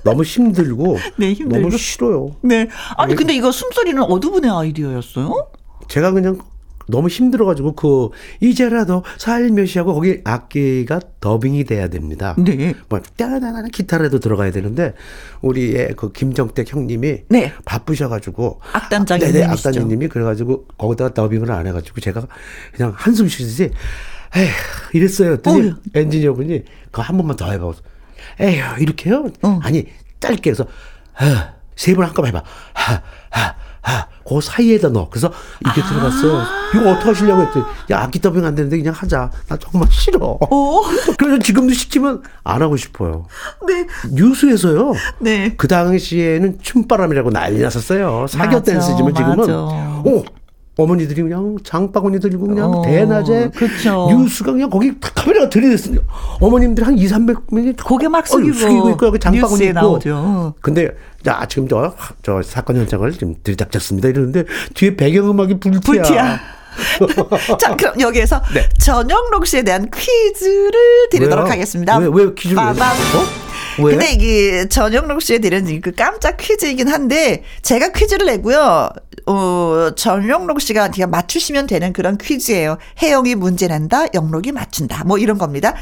[0.02, 1.66] 너무 힘들고, 네, 힘들고.
[1.68, 2.34] 너무 싫어요.
[2.42, 2.66] 네.
[2.96, 5.48] 아니, 근데 이거 숨소리는 어느 분의 아이디어였어요?
[5.88, 6.38] 제가 그냥
[6.88, 8.08] 너무 힘들어가지고 그
[8.40, 12.34] 이제라도 살며시 하고 거기 악기가 더빙이 돼야 됩니다.
[12.38, 12.74] 네.
[12.88, 14.94] 뭐 따라나나 기타라도 들어가야 되는데
[15.42, 17.52] 우리의 그 김정택 형님이 네.
[17.64, 19.38] 바쁘셔가지고 악단장님이시죠.
[19.38, 22.26] 네네 악단장님이 그래가지고 거기다가 더빙을 안 해가지고 제가
[22.74, 23.70] 그냥 한숨 쉬듯이
[24.36, 24.50] 에휴
[24.92, 25.38] 이랬어요.
[25.46, 25.74] 어휴.
[25.94, 27.72] 엔지니어분이 그거 한 번만 더 해봐.
[28.40, 29.30] 에휴 이렇게요?
[29.42, 29.60] 어.
[29.62, 29.86] 아니
[30.20, 30.66] 짧게 해서
[31.76, 32.42] 세번 한꺼번에 해봐.
[32.74, 34.06] 하, 하, 하.
[34.28, 35.08] 그 사이에다 넣어.
[35.08, 35.88] 그래서 이게 아.
[35.88, 36.42] 들어갔어.
[36.74, 39.30] 이거 어떻게 하시려고 했더니 야 악기 더빙 안 되는데 그냥 하자.
[39.48, 40.38] 나 정말 싫어.
[40.50, 40.82] 오.
[41.16, 43.26] 그래서 지금도 시키면 안 하고 싶어요.
[43.66, 43.86] 네.
[44.12, 44.92] 뉴스에서요.
[45.20, 45.54] 네.
[45.56, 48.26] 그 당시에는 춤바람이라고 난리 났었어요.
[48.28, 49.52] 사교 맞아, 댄스지만 지금은 맞아.
[50.04, 50.24] 오
[50.82, 54.06] 어머니들이 그냥 장바구니 들고 그냥 어, 대낮에 그쵸.
[54.10, 55.98] 뉴스가 그냥 거기 다 카메라가 들이댔어요.
[56.40, 59.72] 어머님들 한 2, 300명이 고개 막 숙이고, 숙이고 있고 여기 장바구니 있고.
[59.74, 60.54] 나오죠.
[60.60, 60.88] 근데
[61.24, 65.80] 자 지금 저, 저 사건 현장을 지금 들이닥쳤습니다 이러는데 뒤에 배경음악이 불티야.
[66.02, 66.40] 불티야.
[67.58, 68.68] 자, 그럼 여기에서 네.
[68.78, 70.70] 전영록 씨에 대한 퀴즈를
[71.10, 71.52] 드리도록 왜요?
[71.52, 71.98] 하겠습니다.
[71.98, 72.96] 왜- 왜 퀴즈를 왜- 빠밤.
[73.78, 73.82] 어?
[73.84, 73.92] 왜?
[73.92, 78.90] 근데 이게 전영록 씨에 대한 그 깜짝 퀴즈이긴 한데 제가 퀴즈를 내고요.
[79.26, 82.78] 어, 전영록 씨가 그냥 맞추시면 되는 그런 퀴즈예요.
[83.02, 85.04] 혜영이 문제 낸다, 영록이 맞춘다.
[85.04, 85.74] 뭐 이런 겁니다.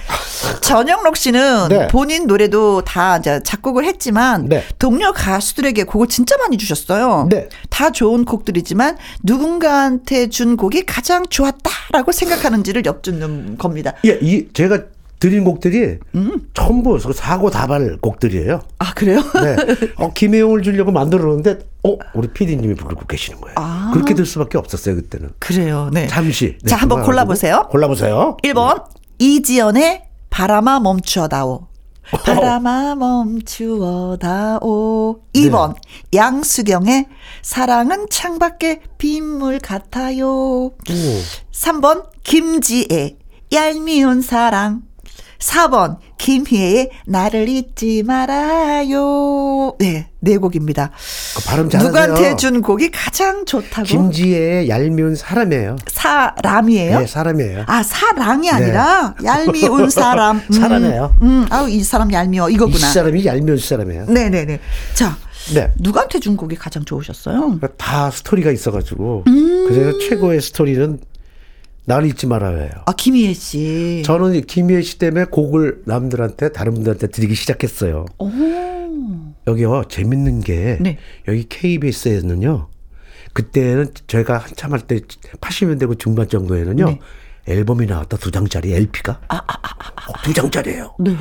[0.63, 1.87] 전영록 씨는 네.
[1.89, 4.65] 본인 노래도 다 이제 작곡을 했지만 네.
[4.81, 7.29] 동료 가수들에게 곡을 진짜 많이 주셨어요.
[7.31, 7.49] 네.
[7.71, 13.93] 다 좋은 곡들이지만 누군가한테 준 곡이 가장 좋았다라고 생각하는지를 엿듣는 겁니다.
[14.05, 14.81] 예, 이 제가
[15.19, 16.49] 드린 곡들이 음.
[16.53, 18.61] 전부 사고 다발 곡들이에요.
[18.79, 19.21] 아 그래요?
[19.35, 19.57] 네.
[19.97, 23.55] 어, 김혜영을 주려고 만들었는데, 어 우리 PD님이 부르고 계시는 거예요.
[23.59, 23.91] 아.
[23.95, 25.31] 그렇게 될 수밖에 없었어요 그때는.
[25.39, 25.91] 그래요.
[25.93, 26.07] 네.
[26.07, 26.59] 잠시.
[26.63, 27.69] 네, 자 한번 골라보세요.
[27.71, 28.37] 골라보세요.
[28.43, 28.85] 1번
[29.19, 31.69] 이지연의 바람아 멈추어다오.
[32.11, 32.95] 바람아
[34.17, 35.21] 멈추어다오.
[35.35, 35.81] 2번 네.
[36.19, 37.07] 양수경의
[37.43, 40.29] 사랑은 창밖에 빗물 같아요.
[40.29, 40.73] 오.
[41.53, 43.17] 3번 김지애
[43.53, 44.83] 얄미운 사랑.
[45.39, 49.75] 4번 김희애의 나를 잊지 말아요.
[49.79, 50.91] 네, 네 곡입니다.
[51.37, 51.89] 그 발음 잘하세요.
[51.93, 53.85] 누구한테 준 곡이 가장 좋다고?
[53.87, 55.77] 김지혜의 얄미운 사람이에요.
[55.89, 56.99] 사람이에요?
[57.01, 57.65] 네, 사람이에요.
[57.67, 59.27] 아, 사랑이 아니라 네.
[59.27, 60.39] 얄미운 사람.
[60.39, 61.15] 음, 사람이에요.
[61.23, 62.77] 음, 아우 이 사람 얄미워 이거구나.
[62.77, 64.07] 이 사람이 얄미운 사람이에요.
[64.09, 64.61] 네, 네, 네.
[64.95, 65.17] 자,
[65.55, 65.71] 네.
[65.79, 67.61] 누구한테 준 곡이 가장 좋으셨어요?
[67.77, 69.67] 다 스토리가 있어가지고 음.
[69.69, 70.99] 그래서 최고의 스토리는
[71.87, 72.71] 나를 잊지 말아요.
[72.85, 74.03] 아, 김희애 씨.
[74.05, 78.05] 저는 김희애 씨 때문에 곡을 남들한테, 다른 분들한테 드리기 시작했어요.
[78.19, 78.31] 오.
[79.47, 80.99] 여기요, 재밌는 게, 네.
[81.29, 82.69] 여기 KBS에는요,
[83.33, 85.01] 그때는 저희가 한참 할 때
[85.41, 87.01] 80년대고 중반 정도에는요, 네.
[87.49, 90.11] 앨범이 나왔다 두 장짜리 LP가 아, 아, 아, 아, 아.
[90.11, 90.95] 어, 두 장짜리예요.
[90.99, 91.17] 네.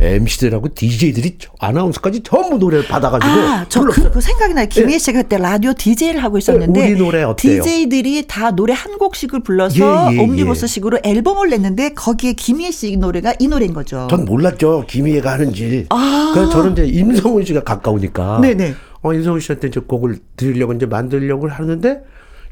[0.00, 4.66] MC들하고 DJ들이 아나운서까지 전부 노래를 받아가지고 아, 저 그 그 생각이 나요.
[4.68, 4.98] 김희애 네.
[4.98, 7.62] 씨가 그때 라디오 DJ를 하고 있었는데 우리 노래 어때요?
[7.62, 11.10] DJ들이 다 노래 한 곡씩을 불러서 예, 예, 옴니버스식으로 예.
[11.10, 14.06] 앨범을 냈는데 거기에 김희애 씨 노래가 이 노래인 거죠.
[14.10, 15.86] 전 몰랐죠 김희애가 하는지.
[15.90, 16.30] 아.
[16.34, 18.40] 그래서 저는 이제 임성훈 씨가 가까우니까.
[18.40, 18.74] 네네.
[19.02, 22.00] 어 임성훈 씨한테 이제 곡을 드리려고 이제 만들려고 하는데.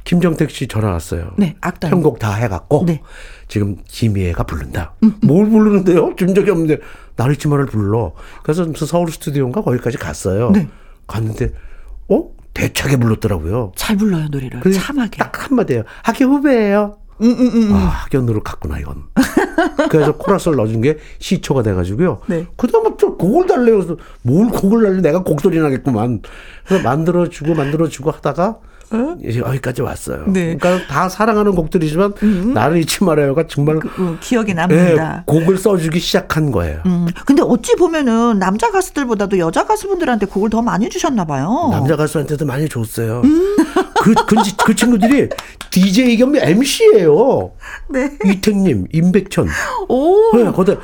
[0.04, 1.32] 김정택 씨 전화 왔어요.
[1.36, 1.90] 네, 악단.
[1.90, 3.00] 편곡 다 해갖고 네.
[3.48, 4.94] 지금 김희애가 부른다.
[5.02, 5.26] 음, 음.
[5.26, 6.14] 뭘 부르는데요?
[6.16, 6.78] 준 적이 없는데
[7.16, 8.12] 나를 치마를 불러.
[8.42, 10.50] 그래서 무슨 서울 스튜디오인가 거기까지 갔어요.
[10.50, 10.68] 네.
[11.06, 11.52] 갔는데
[12.08, 13.72] 어 대차게 불렀더라고요.
[13.76, 14.60] 잘 불러요 노래를.
[14.72, 15.18] 참하게.
[15.18, 15.84] 딱 한마디예요.
[16.02, 16.98] 학교 후배예요.
[17.22, 17.74] 음, 음, 음, 음.
[17.74, 19.04] 아, 학연으로 갔구나, 이건.
[19.88, 22.20] 그래서 코러스를 넣어준 게 시초가 돼가지고요.
[22.26, 22.46] 네.
[22.56, 23.76] 그 다음에 또 곡을 달래요.
[23.78, 25.00] 그래서 뭘 곡을 달래?
[25.00, 26.22] 내가 곡소리 나겠구만.
[26.66, 28.58] 그래서 만들어주고 만들어주고 하다가
[28.90, 29.16] 어?
[29.22, 30.24] 여기까지 왔어요.
[30.28, 30.56] 네.
[30.56, 32.54] 그러니까 다 사랑하는 곡들이지만 음.
[32.54, 35.16] 나를 잊지 말아요가 정말 그, 그, 기억에 남는다.
[35.16, 36.80] 네, 곡을 써주기 시작한 거예요.
[36.86, 37.06] 음.
[37.26, 41.68] 근데 어찌 보면은 남자 가수들보다도 여자 가수분들한테 곡을 더 많이 주셨나 봐요.
[41.72, 43.22] 남자 가수한테도 많이 줬어요.
[43.24, 43.56] 음.
[44.00, 45.28] 그, 그, 그 친구들이
[45.70, 47.52] DJ 겸 MC예요.
[47.88, 48.18] 네.
[48.24, 49.48] 이택님, 임백천.
[49.88, 50.36] 오.
[50.36, 50.76] 네, 거다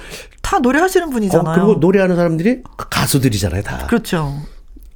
[0.42, 1.52] 다 노래하시는 분이잖아요.
[1.52, 3.86] 어, 그리고 노래하는 사람들이 가수들이잖아요, 다.
[3.86, 4.34] 그렇죠.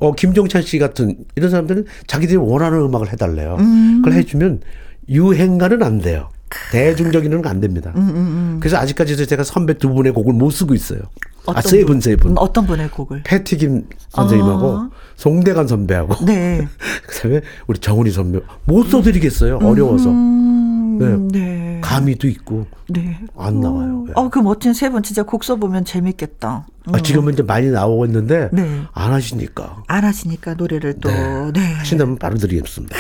[0.04, 3.56] 어, 김종찬 씨 같은 이런 사람들은 자기들이 원하는 음악을 해달래요.
[3.58, 4.02] 음.
[4.04, 4.60] 그걸 해주면
[5.08, 6.28] 유행가는 안 돼요.
[6.70, 7.92] 대중적인은 안 됩니다.
[7.96, 11.00] 음, 음, 음, 그래서 아직까지도 제가 선배 두 분의 곡을 못 쓰고 있어요.
[11.46, 12.32] 아, 세 분, 세 분.
[12.32, 13.22] 음, 어떤 분의 곡을?
[13.24, 14.90] 패티김 선생님하고 아.
[15.16, 16.24] 송대관 선배하고.
[16.26, 16.66] 네.
[17.06, 18.40] 그 다음에 우리 정훈이 선배.
[18.64, 19.58] 못 써드리겠어요.
[19.62, 20.10] 어려워서.
[20.10, 21.16] 네.
[21.32, 21.63] 네.
[21.84, 22.66] 감이도 있고.
[22.88, 23.18] 네.
[23.36, 24.04] 안 나와요.
[24.06, 24.12] 네.
[24.16, 26.66] 어, 그 멋진 세 분 진짜 곡 써보면 재밌겠다.
[26.92, 28.48] 아, 지금은 이제 많이 나오고 있는데.
[28.52, 28.82] 네.
[28.92, 29.82] 안 하시니까.
[29.86, 31.08] 안 하시니까 노래를 또.
[31.10, 31.52] 네.
[31.52, 31.72] 네.
[31.74, 32.96] 하신다면 바로 드리겠습니다.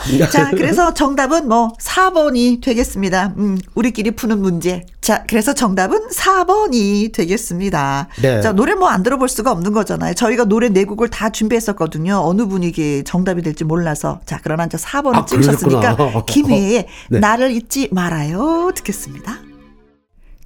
[0.30, 3.34] 자, 그래서 정답은 뭐 4번이 되겠습니다.
[3.38, 4.84] 음, 우리끼리 푸는 문제.
[5.00, 8.08] 자, 그래서 정답은 4번이 되겠습니다.
[8.22, 8.40] 네.
[8.40, 10.14] 자, 노래 뭐 안 들어볼 수가 없는 거잖아요.
[10.14, 12.20] 저희가 노래 네 곡을 다 준비했었거든요.
[12.24, 12.72] 어느 분이
[13.04, 14.20] 정답이 될지 몰라서.
[14.26, 17.18] 자, 그러나 이제 4번을 아, 찍으셨으니까 김혜의 네.
[17.20, 18.72] 나를 잊지 말아요.
[18.74, 19.38] 듣겠습니다.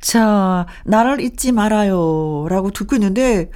[0.00, 2.46] 자, 나를 잊지 말아요.
[2.50, 3.50] 라고 듣고 있는데,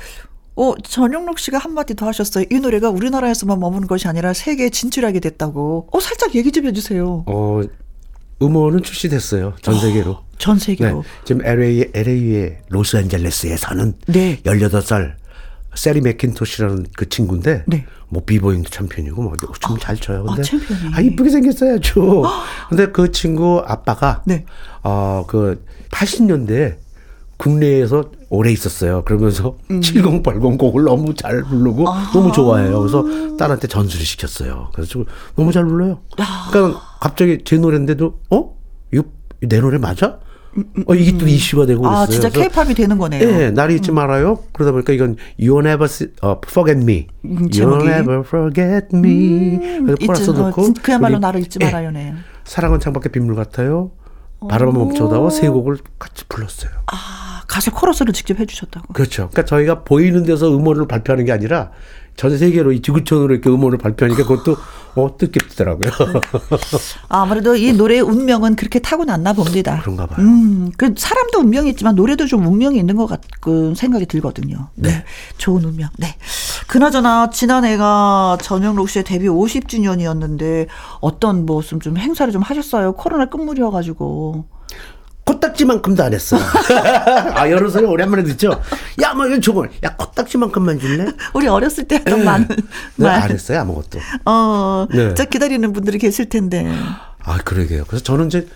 [0.58, 2.44] 어, 전영록 씨가 한마디 더 하셨어요.
[2.50, 5.86] 이 노래가 우리나라에서만 머무는 것이 아니라 세계에 진출하게 됐다고.
[5.92, 7.24] 어, 살짝 얘기 좀 해주세요.
[7.26, 7.60] 어,
[8.42, 9.54] 음원은 출시됐어요.
[9.62, 10.10] 전 어, 세계로.
[10.10, 11.02] 어, 전 세계로.
[11.02, 14.40] 네, 지금 LA, LA의 로스앤젤레스에 사는 네.
[14.42, 15.14] 18살
[15.76, 17.86] 세리 맥킨토시라는 그 친구인데 네.
[18.08, 20.24] 뭐 비보잉도 챔피언이고 뭐 춤잘 아, 춰요.
[20.24, 22.24] 근데 아, 아 이쁘게 생겼어요, 아주.
[22.68, 24.44] 근데 그 친구 아빠가 네.
[24.82, 26.87] 어그 80년대
[27.38, 29.02] 국내에서 오래 있었어요.
[29.04, 29.80] 그러면서 음.
[29.80, 32.10] 7080 곡을 너무 잘 부르고 아.
[32.12, 32.80] 너무 좋아해요.
[32.80, 33.04] 그래서
[33.36, 34.70] 딸한테 전수를 시켰어요.
[34.74, 35.04] 그래서
[35.36, 36.00] 너무 잘 불러요.
[36.20, 36.26] 야.
[36.50, 38.56] 그러니까 갑자기 제 노래인데도 어?
[38.92, 39.04] 이거
[39.40, 40.18] 내 노래 맞아?
[40.86, 41.28] 어, 이게 또 음.
[41.28, 42.02] 이슈가 되고 아, 있어요.
[42.02, 43.20] 아, 진짜 케이팝이 되는 거네요.
[43.24, 43.94] 네, 날이 잊지 음.
[43.94, 44.40] 말아요.
[44.52, 45.84] 그러다 보니까 이건 You Never
[46.24, 47.06] uh, Forget Me.
[47.24, 49.56] 음, you Never Forget Me.
[49.56, 52.14] 음, 그래서 코러스 넣고 그야말로 나를 잊지 말아요네.
[52.44, 53.92] 사랑은 창밖에 빗물 같아요.
[54.48, 56.70] 바람은 멈춰다와 세 곡을 같이 불렀어요.
[56.86, 56.96] 아,
[57.48, 58.92] 가수 코러스를 직접 해주셨다고.
[58.92, 59.28] 그렇죠.
[59.30, 61.70] 그러니까 저희가 보이는 데서 음원을 발표하는 게 아니라
[62.14, 64.56] 전 세계로 이 지구촌으로 이렇게 음원을 발표하니까 그것도
[64.96, 65.90] 어 뜻깊더라고요.
[67.08, 69.80] 아무래도 이 노래의 운명은 그렇게 타고났나 봅니다.
[69.80, 70.26] 그런가 봐요.
[70.26, 74.68] 음, 그 사람도 운명이 있지만 노래도 좀 운명이 있는 것 같은 생각이 들거든요.
[74.74, 74.88] 네.
[74.90, 75.04] 네.
[75.38, 75.88] 좋은 운명.
[75.96, 76.16] 네.
[76.66, 80.66] 그나저나 지난해가 전영록 씨의 데뷔 50주년이었는데
[81.00, 82.92] 어떤 무슨 좀 행사를 좀 하셨어요?
[82.92, 84.44] 코로나 끝물이어가지고.
[85.28, 86.38] 코딱지만큼도 안 했어.
[87.34, 88.60] 아, 여러 소리 오랜만에 듣죠?
[89.02, 91.12] 야, 뭐, 이거 저거, 야, 코딱지만큼만 줄래?
[91.34, 92.24] 우리 어렸을 때 했던 네.
[92.24, 92.48] 많은.
[92.96, 93.98] 네, 안 했어요, 아무것도.
[94.24, 95.14] 어, 네.
[95.14, 96.66] 저 기다리는 분들이 계실 텐데.
[97.22, 97.84] 아, 그러게요.
[97.86, 98.48] 그래서 저는 이제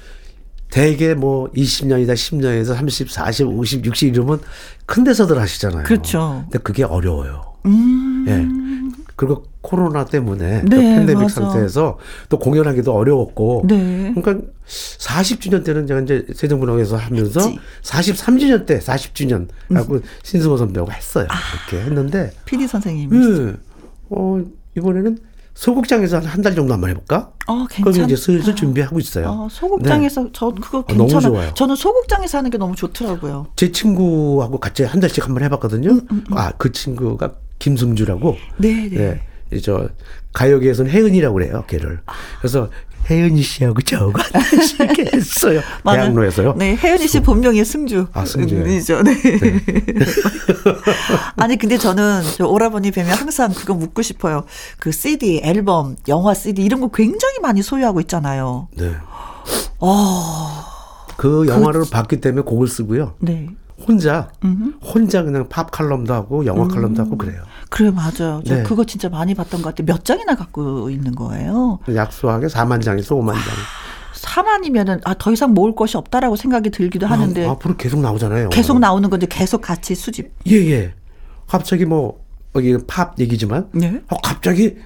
[0.70, 4.40] 대개 뭐 20년이다, 10년에서 30, 40, 50, 60 이러면
[4.86, 5.82] 큰 데서들 하시잖아요.
[5.82, 6.44] 그렇죠.
[6.50, 7.52] 근데 그게 어려워요.
[7.66, 8.24] 음.
[8.26, 8.96] 예.
[9.16, 11.40] 그리고 코로나 때문에 네, 팬데믹 맞아.
[11.40, 11.98] 상태에서
[12.28, 14.12] 또 공연하기도 어려웠고 네.
[14.14, 17.58] 그러니까 40주년 때는 제가 이제 세종문화회에서 하면서 그치.
[17.82, 20.02] 43주년 때 40주년 하고 음.
[20.22, 21.26] 신승호 선배하고 했어요.
[21.30, 21.36] 아,
[21.70, 23.52] 이렇게 했는데 PD 선생님이 네.
[24.10, 24.42] 어
[24.76, 25.18] 이번에는
[25.54, 27.30] 소극장에서 한달 정도 한번 해볼까?
[27.46, 28.04] 어, 괜찮.
[28.06, 29.28] 이제 슬슬 준비하고 있어요.
[29.28, 30.30] 어, 소극장에서 네.
[30.32, 31.04] 저 그거 괜찮아.
[31.04, 31.54] 어, 너무 좋아요.
[31.54, 33.48] 저는 소극장에서 하는 게 너무 좋더라고요.
[33.56, 35.90] 제 친구하고 같이 한 달씩 한번 해봤거든요.
[35.90, 36.36] 음, 음, 음.
[36.36, 38.36] 아그 친구가 김승주라고.
[38.56, 39.22] 네, 네.
[39.52, 39.60] 네.
[39.60, 39.88] 저
[40.32, 42.00] 가요계에서는 혜은이라고 그래요, 걔를.
[42.40, 42.70] 그래서
[43.10, 44.12] 혜은이 씨하고 저하고
[44.78, 45.60] 이렇게 했어요.
[45.84, 46.54] 대학로에서요.
[46.56, 48.08] 네, 혜은이 씨 본명이 승주.
[48.12, 49.02] 아, 승주죠.
[49.02, 49.14] 네.
[49.14, 49.60] 네.
[51.36, 54.44] 아니 근데 저는 저 오라버니 뵈면 항상 그거 묻고 싶어요.
[54.78, 58.68] 그 CD, 앨범, 영화 CD 이런 거 굉장히 많이 소유하고 있잖아요.
[58.76, 58.92] 네.
[59.80, 60.64] 어.
[61.16, 61.90] 그 영화를 그...
[61.90, 63.14] 봤기 때문에 곡을 쓰고요.
[63.18, 63.48] 네.
[63.86, 64.74] 혼자 음흠.
[64.80, 66.68] 혼자 그냥 팝 칼럼도 하고 영화 음.
[66.68, 67.42] 칼럼도 하고 그래요.
[67.72, 68.42] 그래 맞아요.
[68.46, 68.62] 저 네.
[68.62, 69.86] 그거 진짜 많이 봤던 것 같아요.
[69.86, 71.78] 몇 장이나 갖고 있는 거예요?
[71.92, 73.42] 약소하게 4만 장에서 5만 장.
[74.14, 78.50] 4만이면은 아 더 이상 모을 것이 없다라고 생각이 들기도 아, 하는데 앞으로 계속 나오잖아요.
[78.50, 80.30] 계속 나오는 건데 계속 같이 수집.
[80.46, 80.70] 예예.
[80.70, 80.94] 예.
[81.48, 82.22] 갑자기 뭐
[82.54, 84.00] 여기 팝 얘기지만 네?
[84.10, 84.76] 어 갑자기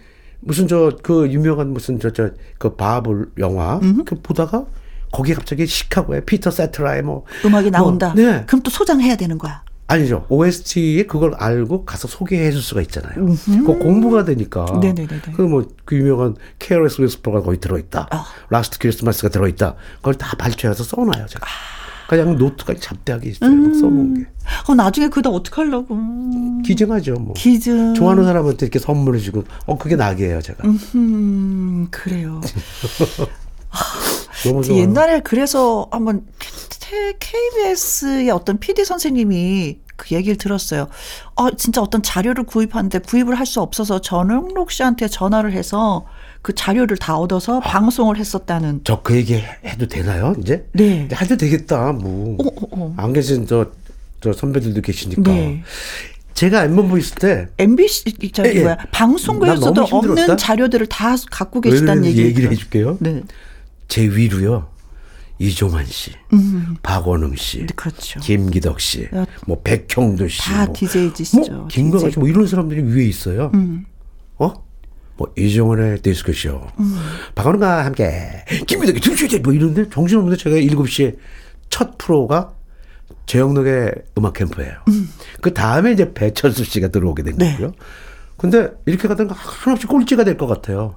[0.41, 4.05] 무슨 저 그 유명한 무슨 저 저 그 마블 영화 음흠.
[4.05, 4.65] 그 보다가
[5.13, 8.13] 거기에 갑자기 시카고에 피터 세테라의 뭐 음악이 나온다.
[8.15, 8.45] 뭐, 네.
[8.47, 9.63] 그럼 또 소장해야 되는 거야.
[9.89, 10.27] 아니죠.
[10.29, 13.15] OST에 그걸 알고 가서 소개해 줄 수가 있잖아요.
[13.45, 14.67] 그 공부가 되니까.
[14.81, 15.21] 네네네.
[15.35, 18.09] 그뭐 그 유명한 Careless Whisper가 거기 들어있다.
[18.11, 18.25] 아.
[18.51, 19.77] Last Christmas가 들어있다.
[19.99, 21.47] 그걸 다 발췌해서 써놔요, 제가.
[22.09, 23.51] 그냥 노트까지 잡대하게 있어요.
[23.51, 23.75] 음.
[23.75, 24.27] 써놓은 게.
[24.69, 25.99] 어, 나중에 그다 어떻게 하려고.
[26.65, 27.35] 기증하죠, 뭐.
[27.35, 27.95] 기증.
[27.95, 30.69] 좋아하는 사람한테 이렇게 선물해주고, 어, 그게 낙이에요, 제가.
[30.95, 32.41] 음, 그래요.
[34.45, 34.81] 너무 좋아요.
[34.81, 36.25] 옛날에 그래서 한번
[37.19, 40.89] KBS의 어떤 PD 선생님이 그 얘기를 들었어요.
[41.35, 46.05] 어, 진짜 어떤 자료를 구입하는데 구입을 할 수 없어서 전영록 씨한테 전화를 해서
[46.43, 48.83] 그 자료를 다 얻어서 아, 방송을 했었다는.
[48.85, 50.67] 저 그 얘기 해도 되나요, 이제?
[50.73, 51.09] 네.
[51.21, 52.37] 해도 되겠다, 뭐.
[52.39, 52.95] 어, 어, 어.
[52.99, 53.71] 안 계신 저,
[54.21, 55.23] 저 선배들도 계시니까.
[55.23, 55.63] 네.
[56.35, 58.61] 제가 엠본부 있을 때 MBC 저기 예, 예.
[58.61, 62.99] 뭐야 방송국에서도 없는 자료들을 다 갖고 계시다는 얘기 얘기를 해줄게요.
[63.01, 63.23] 네.
[63.89, 64.69] 제 위로요.
[65.39, 66.77] 이종환 씨, 음.
[66.83, 68.21] 박원웅 씨, 네, 그렇죠.
[68.21, 69.07] 김기덕 씨,
[69.47, 71.53] 뭐 백형도 씨, 다 뭐, DJ지시죠.
[71.53, 73.51] 뭐 김광하 씨, 뭐 이런 사람들이 위에 있어요.
[73.55, 73.85] 음.
[74.39, 74.53] 어?
[75.19, 76.97] 뭐 이종환의 디스크쇼, 음.
[77.35, 81.17] 박원웅과 함께 김기덕의 춤추지 뭐 이런데 정신없는데 제가 7시에
[81.69, 82.53] 첫 프로가
[83.27, 84.73] 재영록의 음악 캠프예요.
[84.89, 85.09] 음.
[85.41, 87.53] 그 다음에 이제 배철수 씨가 들어오게 된 네.
[87.53, 87.73] 거고요.
[88.37, 90.97] 근데 이렇게 가다가 한없이 꼴찌가 될 것 같아요.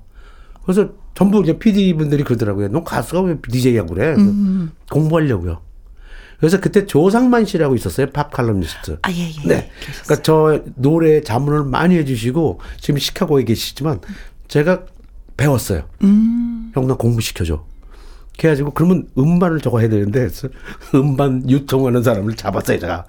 [0.70, 2.68] 그래서 전부 이제 PD 분들이 그러더라고요.
[2.68, 4.14] 너 가수가 왜 DJ하고 그래?
[4.14, 4.72] 음.
[4.92, 5.62] 공부하려고요.
[6.38, 8.12] 그래서 그때 조상만 씨라고 있었어요.
[8.12, 9.00] 팝 칼럼니스트.
[9.02, 9.48] 아, 예, 예.
[9.48, 9.72] 네.
[10.04, 14.02] 그러니까 저 노래 자문을 많이 해주시고 지금 시카고에 계시지만
[14.48, 14.84] 제가
[15.38, 15.86] 배웠어요.
[16.04, 16.72] 음.
[16.76, 17.66] 형, 나 공부시켜줘.
[18.38, 20.28] 그래가지고 그러면 음반을 저거 해야 되는데
[20.94, 23.06] 음반 유통하는 사람을 잡았어요, 제가.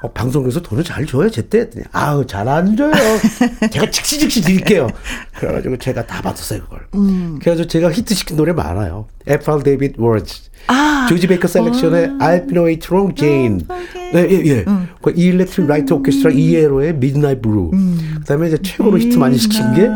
[0.00, 1.68] 어, 방송국에서 돈을 잘 줘요, 제때.
[1.92, 2.92] 아우, 잘 안 줘요.
[3.72, 4.88] 제가 즉시 즉시 드릴게요.
[5.34, 6.86] 그래가지고 제가 다 받았어요, 그걸.
[6.94, 7.38] 음.
[7.40, 9.06] 그래가지고 제가 히트시킨 노래 많아요.
[9.26, 9.62] F.R.
[9.64, 10.42] 데이빗 Words.
[10.68, 11.06] 아.
[11.08, 12.08] 조지 베이커 셀렉션의 어.
[12.18, 13.64] I've been away too long, Jane.
[14.12, 14.64] 네, 예, 예.
[14.68, 14.88] 음.
[15.02, 17.70] 그 Electric Light Orchestra ELO의 Midnight Blue.
[17.72, 18.16] 음.
[18.20, 19.88] 그 다음에 이제 최고로 히트 많이 시킨 게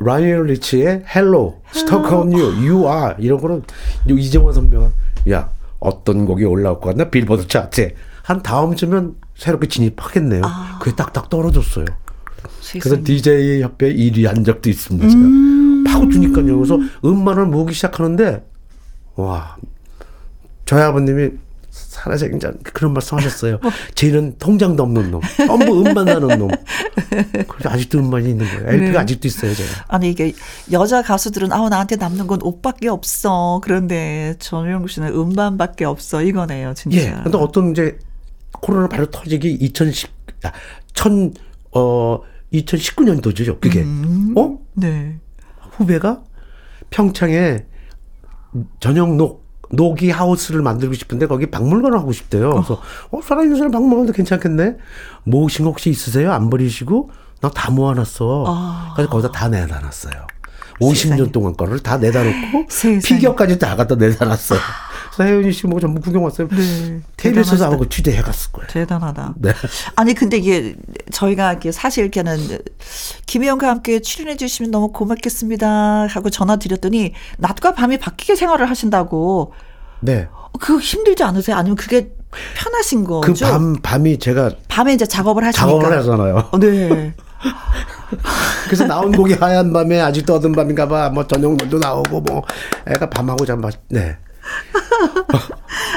[0.00, 3.14] 라이언 리치의 Hello, Stuck on You, You Are.
[3.18, 3.62] 이런 거는
[4.08, 4.90] 이정환 선배가
[5.30, 5.48] 야,
[5.78, 7.08] 어떤 곡이 올라올 것 같나?
[7.08, 7.94] 빌보드 차트에.
[8.22, 10.42] 한 다음 주면 새롭게 진입하겠네요.
[10.44, 10.78] 아.
[10.80, 11.86] 그게 딱딱 떨어졌어요.
[12.80, 15.08] 그래서 DJ 협회 1위 한 적도 있습니다.
[15.08, 15.84] 제가 음.
[15.84, 16.56] 파고주니까요.
[16.56, 18.44] 그래서 음반을 모으기 시작하는데
[19.16, 19.56] 와
[20.64, 21.30] 저희 아버님이
[21.72, 23.58] 살아생전 그런 말씀 하셨어요.
[23.62, 23.70] 뭐.
[23.94, 25.20] 쟤는 통장도 없는 놈.
[25.36, 26.50] 전부 음반 나는 놈.
[27.48, 28.68] 그래서 아직도 음반이 있는 거예요.
[28.68, 28.98] LP가 네.
[28.98, 29.84] 아직도 있어요, 제가.
[29.88, 30.34] 아니, 이게
[30.70, 33.60] 여자 가수들은 아우, 나한테 남는 건 옷밖에 없어.
[33.62, 36.22] 그런데 전영국 씨는 음반밖에 없어.
[36.22, 36.98] 이거네요, 진짜.
[36.98, 37.20] 예.
[37.22, 37.98] 근데 어떤 이제
[38.62, 40.10] 코로나 바로 터지기 2010,
[40.44, 40.52] 아,
[40.94, 41.34] 천,
[41.72, 42.20] 어,
[42.52, 43.82] 2019년도죠, 그게.
[43.82, 44.58] 음, 어?
[44.74, 45.18] 네.
[45.72, 46.22] 후배가
[46.90, 47.66] 평창에
[48.80, 52.50] 전용 녹, 녹이 하우스를 만들고 싶은데 거기 박물관 하고 싶대요.
[52.50, 54.76] 그래서 어, 살아있는 사람 박물관도 괜찮겠네.
[55.24, 56.32] 모으신 거 혹시 있으세요?
[56.32, 57.10] 안 버리시고
[57.40, 58.44] 나 다 모아놨어.
[58.46, 58.92] 아.
[58.94, 60.12] 그래서 거기다 다 내다놨어요.
[60.80, 62.66] 50년 동안 거를 다 내다 놓고
[63.02, 64.60] 피겨까지 다 갖다 내다 놨어요.
[65.16, 66.48] 서혜윤이 씨 뭐 전부 구경 왔어요.
[66.48, 67.00] 네.
[67.16, 68.66] KBS에서 하고 취재해 갔을 거예요.
[68.68, 69.34] 대단하다.
[69.38, 69.52] 네.
[69.94, 70.74] 아니 근데 이게
[71.10, 72.58] 저희가 이렇게 사실 이렇게는
[73.26, 79.52] 김혜영과 함께 출연해 주시면 너무 고맙겠습니다 하고 전화 드렸더니 낮과 밤이 바뀌게 생활을 하신다고.
[80.00, 80.28] 네.
[80.60, 81.56] 그거 힘들지 않으세요?
[81.56, 82.12] 아니면 그게
[82.56, 83.32] 편하신 거죠?
[83.46, 86.48] 그 밤 밤이 제가 밤에 이제 작업을 하시니까 작업을 하잖아요.
[86.50, 87.14] 어, 네.
[88.66, 91.10] 그래서 나온 곡이 하얀 밤에 아직도 어두운 밤인가 봐.
[91.10, 92.42] 뭐 저녁물도 나오고 뭐
[92.88, 94.16] 애가 밤하고 잠 네.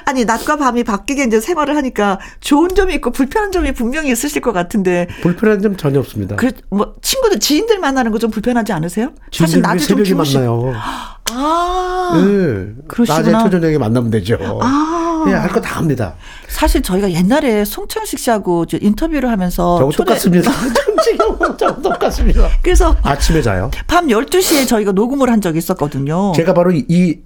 [0.06, 4.51] 아니 낮과 밤이 바뀌게 이제 생활을 하니까 좋은 점이 있고 불편한 점이 분명히 있으실 것
[4.53, 6.36] 같은데 불편한 점 전혀 없습니다.
[6.36, 9.12] 그 뭐 친구들 지인들 만나는 거 좀 불편하지 않으세요?
[9.32, 10.36] 사실 낮에 새벽에 주무시...
[10.38, 10.74] 만나요.
[11.32, 13.03] 아, 네.
[13.08, 14.38] 낮에 초저녁에 만나면 되죠.
[14.62, 16.16] 아, 예, 할거 다 합니다.
[16.47, 20.06] 사실 저희가 옛날에 송창식 씨하고 인터뷰를 하면서 저거 초대...
[20.06, 20.51] 똑같습니다.
[21.58, 22.47] 저거 똑같습니다.
[22.62, 23.70] 그래서 아침에 자요.
[23.88, 26.32] 밤 12시에 저희가 녹음을 한 적이 있었거든요.
[26.36, 27.20] 제가 바로 이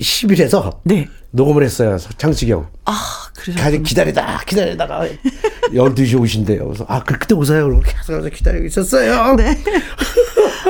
[0.00, 1.08] 10일에서 네.
[1.30, 1.96] 녹음을 했어요.
[2.18, 2.66] 창식형.
[2.84, 2.92] 아,
[3.36, 5.02] 그래서 기다리다 기다리다가
[5.72, 6.64] 12시 오신대요.
[6.66, 7.64] 그래서 아, 그, 그때 오세요.
[7.66, 9.34] 그러고 계속 기다리고 있었어요.
[9.36, 9.56] 네.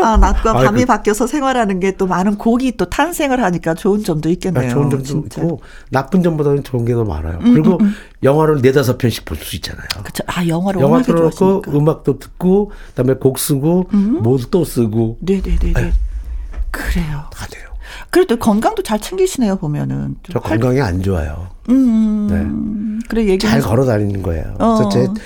[0.03, 4.03] 아, 낮과 밤이 아, 그, 바뀌어서 생활하는 게 또 많은 곡이 또 탄생을 하니까 좋은
[4.03, 4.67] 점도 있겠네요.
[4.67, 5.43] 아, 좋은 점도 진짜.
[5.43, 5.61] 있고
[5.91, 7.39] 나쁜 점보다는 좋은 게 더 많아요.
[7.43, 7.95] 음, 그리고 음, 음.
[8.23, 9.87] 영화를 네다섯 편씩 볼 수 있잖아요.
[10.03, 10.25] 그렇죠.
[10.27, 14.23] 아, 영화를 영화 틀어놓고 음악도 듣고 그다음에 곡 쓰고 음.
[14.23, 15.19] 모두 또 쓰고.
[15.21, 15.93] 네, 네, 네, 네.
[16.71, 17.25] 그래요.
[17.33, 17.64] 다 돼요.
[18.15, 20.15] 그래도 건강도 잘 챙기시네요 보면은.
[20.31, 21.49] 저 건강이 안 좋아요.
[21.69, 22.29] 음.
[23.01, 23.01] 네.
[23.09, 23.45] 그래 얘기.
[23.45, 24.55] 잘 걸어 다니는 거예요.
[24.61, 24.75] 어.
[24.77, 25.21] 그래서 제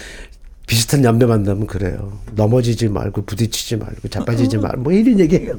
[0.66, 2.18] 비슷한 연배 만나면 그래요.
[2.34, 4.61] 넘어지지 말고 부딪히지 말고 자빠지지 어.
[4.62, 5.59] 말고 뭐 이런 얘기해요.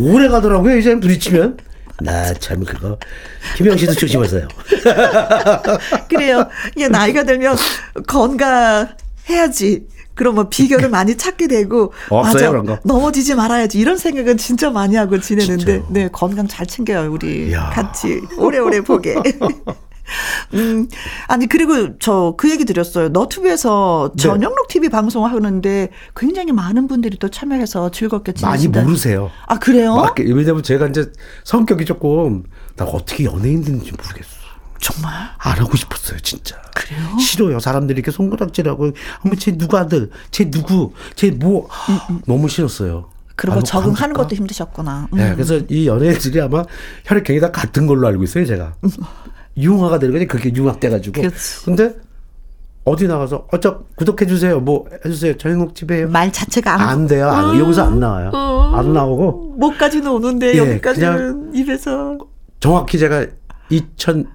[0.00, 1.56] 오래 가더라고요 이제 부딪히면.
[2.02, 2.96] 나 참 그거
[3.56, 4.46] 김영 씨도 조심하세요.
[6.08, 6.46] 그래요.
[6.76, 7.56] 이게 나이가 들면
[8.06, 8.86] 건강
[9.28, 9.84] 해야지.
[10.16, 14.70] 그럼 뭐 비결을 많이 찾게 되고 없어요 맞아, 그런 거 넘어지지 말아야지 이런 생각은 진짜
[14.70, 15.86] 많이 하고 지내는데 진짜요?
[15.90, 17.70] 네 건강 잘 챙겨요 우리 이야.
[17.70, 19.14] 같이 오래오래 보게.
[20.54, 20.88] 음,
[21.26, 23.08] 아니, 그리고 저 그 얘기 드렸어요.
[23.08, 24.22] 너튜브에서 네.
[24.22, 28.78] 전영록 TV 방송하는데 굉장히 많은 분들이 또 참여해서 즐겁게 지내신다.
[28.78, 29.30] 많이 모르세요.
[29.46, 29.96] 아, 그래요?
[29.96, 31.10] 막, 왜냐면 제가 이제
[31.44, 32.44] 성격이 조금,
[32.76, 34.45] 나 어떻게 연예인 되는지 모르겠어.
[34.80, 35.12] 정말?
[35.38, 36.56] 안 하고 싶었어요, 진짜.
[36.74, 37.18] 그래요?
[37.18, 37.60] 싫어요.
[37.60, 41.68] 사람들이 이렇게 손가락질하고, 한번 쟤 누구 아들, 쟤 누구, 쟤 뭐,
[42.10, 42.20] 음.
[42.26, 43.10] 너무 싫었어요.
[43.34, 45.08] 그리고 아, 적응하는 것도 힘드셨구나.
[45.12, 45.18] 음.
[45.18, 46.64] 네, 그래서 이 연예인들이 아마
[47.04, 48.74] 혈액형이 다 같은 걸로 알고 있어요, 제가.
[48.84, 48.90] 음.
[49.58, 51.22] 융화가 되는 거지, 그게 융합돼가지고.
[51.22, 51.64] 그치.
[51.64, 51.94] 근데,
[52.84, 54.60] 어디 나가서, 어, 저, 구독해 주세요.
[54.60, 55.36] 뭐, 해주세요.
[55.38, 56.06] 저녁 집에.
[56.06, 57.28] 말 자체가 안, 안 돼요.
[57.28, 57.60] 안, 음.
[57.60, 58.30] 여기서 안 나와요.
[58.32, 58.74] 음.
[58.74, 59.56] 안 나오고.
[59.58, 62.16] 목까지는 오는데, 예, 여기까지는 입에서.
[62.60, 63.26] 정확히 제가
[63.70, 64.26] 2000,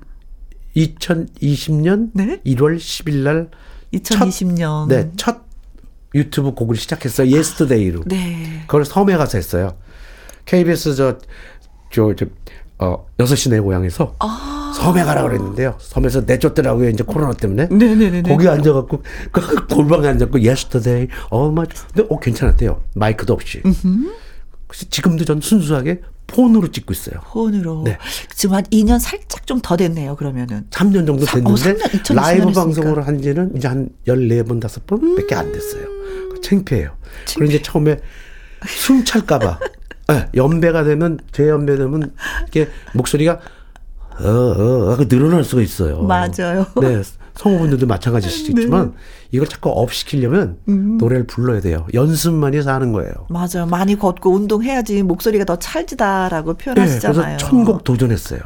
[0.75, 2.39] 2020년 네?
[2.45, 3.49] 1월 10일 날
[3.93, 5.41] 2020년 첫, 네, 첫
[6.13, 7.27] 유튜브 곡을 시작했어요.
[7.27, 8.03] Yesterday로.
[8.05, 8.63] 네.
[8.67, 9.75] 그걸 섬에 가서 했어요.
[10.45, 11.17] KBS 저,
[11.91, 12.25] 저, 저,
[12.79, 15.75] 어, 6시 내 고향에서 아~ 섬에 가라 그랬는데요.
[15.79, 16.89] 섬에서 내쫓더라고요.
[16.89, 17.67] 이제 코로나 때문에.
[17.67, 18.23] 네네네.
[18.23, 22.81] 거기 앉아갖고, 그 골방에 앉았고, Yesterday, 어, 맞, 근데, 어, 괜찮았대요.
[22.95, 23.61] 마이크도 없이.
[24.67, 27.19] 그래서 지금도 전 순수하게 폰으로 찍고 있어요.
[27.31, 27.83] 폰으로.
[27.83, 27.97] 네.
[28.35, 30.65] 지금 한 2년 살짝 좀 더 됐네요, 그러면은.
[30.71, 35.15] 3년 정도 됐는데, 어, 3년, 라이브 방송을 한 지는 이제 한 14번, 5번 음.
[35.15, 35.85] 밖에 안 됐어요.
[36.41, 36.95] 창피해요.
[37.35, 37.97] 그리고 이제 처음에
[38.65, 39.59] 숨 찰까봐.
[40.07, 42.13] 네, 연배가 되면, 제 연배 되면,
[42.47, 43.39] 이게 목소리가,
[44.19, 46.01] 어, 어, 어, 늘어날 수가 있어요.
[46.03, 46.65] 맞아요.
[46.81, 47.01] 네.
[47.35, 48.97] 성우분들도 마찬가지시겠지만 네.
[49.31, 50.97] 이걸 자꾸 up 시키려면 음.
[50.97, 51.87] 노래를 불러야 돼요.
[51.93, 53.11] 연습만이 사는 거예요.
[53.29, 53.65] 맞아요.
[53.69, 57.21] 많이 걷고 운동해야지 목소리가 더 찰지다라고 표현하시잖아요.
[57.21, 58.39] 네, 그래서 천곡 도전했어요.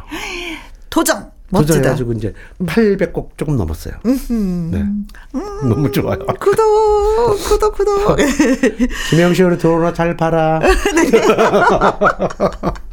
[0.90, 1.36] 도전.
[1.50, 1.74] 멋지다.
[1.74, 3.94] 도전해가지고 이제 800곡 조금 넘었어요.
[4.04, 4.12] 네.
[4.32, 5.08] 음.
[5.70, 6.18] 너무 좋아요.
[6.40, 8.18] 구독, 구독, 구독.
[9.10, 10.60] 김영 씨로 들어오나 잘 봐라.
[10.96, 11.22] 네.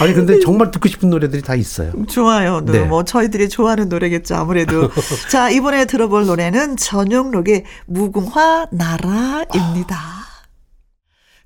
[0.00, 1.92] 아니 근데 정말 듣고 싶은 노래들이 다 있어요.
[2.08, 2.60] 좋아요.
[2.64, 2.84] 네.
[2.84, 4.90] 뭐 저희들이 좋아하는 노래겠죠 아무래도.
[5.30, 10.26] 자 이번에 들어볼 노래는 전용록의 무궁화 나라입니다.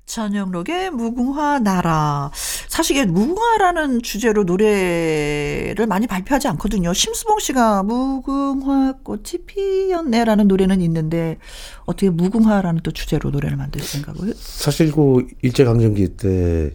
[0.05, 2.31] 전영록의 무궁화 나라.
[2.67, 6.93] 사실 이게 무궁화라는 주제로 노래를 많이 발표하지 않거든요.
[6.93, 11.37] 심수봉 씨가 무궁화 꽃이 피었네라는 노래는 있는데
[11.85, 14.33] 어떻게 무궁화라는 또 주제로 노래를 만들 생각을?
[14.35, 16.71] 사실 그 일제 강점기 때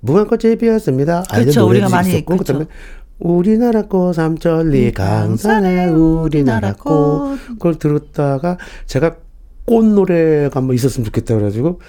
[0.00, 1.24] 무궁화 꽃이 피었습니다.
[1.30, 1.68] 그렇죠.
[1.68, 2.66] 우리가 많이 있고 그다음에
[3.18, 9.16] 우리나라 꽃 삼천리 강산에 우리나라 꽃 그걸 들었다가 제가
[9.66, 11.80] 꽃 노래가 한번 있었으면 좋겠다 그래가지고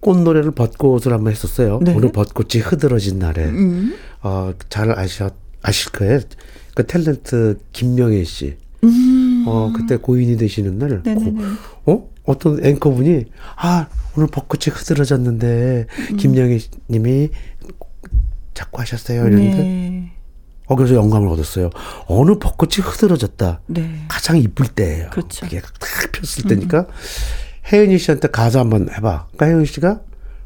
[0.00, 1.80] 꽃 노래를 벚꽃을 한번 했었어요.
[1.82, 1.94] 네.
[1.94, 3.94] 오늘 벚꽃이 흐드러진 날에 음.
[4.20, 6.20] 어잘 아셨 아실 거예요.
[6.74, 8.56] 그 탤런트 김명애 씨.
[8.82, 9.44] 음.
[9.46, 11.36] 어 그때 고인이 되시는 날 고,
[11.86, 16.16] 어 어떤 앵커분이 아 오늘 벚꽃이 흐드러졌는데 음.
[16.16, 16.58] 김명애
[16.88, 17.30] 님이
[18.54, 20.10] 자꾸 하셨어요 이랬는데 네.
[20.66, 21.70] 어, 그래서 영감을 얻었어요.
[22.06, 23.60] 어느 벚꽃이 흐드러졌다.
[23.66, 24.04] 네.
[24.08, 25.10] 가장 이쁠 때예요.
[25.10, 25.44] 그렇죠.
[25.44, 26.86] 이게 딱 폈을 때니까 음.
[27.70, 29.26] 혜은이 씨한테 가사 한번 해봐.
[29.32, 30.00] 그러니까 혜은 씨가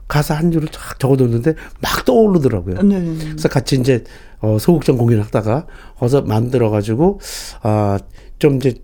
[0.09, 2.83] 가사 한 줄을 쫙 적어뒀는데 막 떠오르더라고요.
[2.83, 2.99] 네.
[2.99, 3.25] 네, 네.
[3.31, 4.05] 그래서 같이 이제
[4.41, 5.67] 어, 소극장 공연을 하다가
[5.99, 7.21] 어서 만들어가지고
[7.63, 8.75] 아좀 이제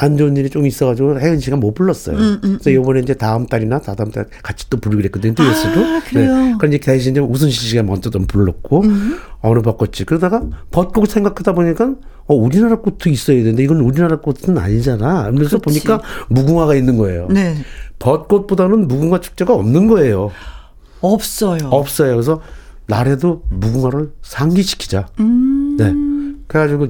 [0.00, 2.16] 안 좋은 일이 좀 있어가지고 혜은 씨가 못 불렀어요.
[2.16, 5.34] 음, 음, 그래서 요번에 이제 다음 달이나 다다음 달 같이 또 부르기로 했거든요.
[5.34, 5.84] 듀엣으로.
[5.84, 6.36] 아, 그래요?
[6.36, 6.54] 네.
[6.56, 9.18] 그럼 이제 대신 이제 우순실 씨가 먼저 좀 불렀고, 음.
[9.40, 10.06] 어느 벚꽃이.
[10.06, 11.96] 그러다가 벚꽃 생각하다 보니까,
[12.26, 15.32] 어, 우리나라 꽃도 있어야 되는데, 이건 우리나라 꽃은 아니잖아.
[15.32, 15.64] 그래서 그렇지.
[15.64, 17.26] 보니까 무궁화가 있는 거예요.
[17.28, 17.56] 네.
[17.98, 20.30] 벚꽃보다는 무궁화 축제가 없는 거예요.
[21.00, 21.68] 없어요.
[21.70, 22.12] 없어요.
[22.12, 22.40] 그래서
[22.86, 25.08] 나래도 무궁화를 상기시키자.
[25.18, 25.76] 음.
[25.76, 25.92] 네.
[26.46, 26.88] 그래가지고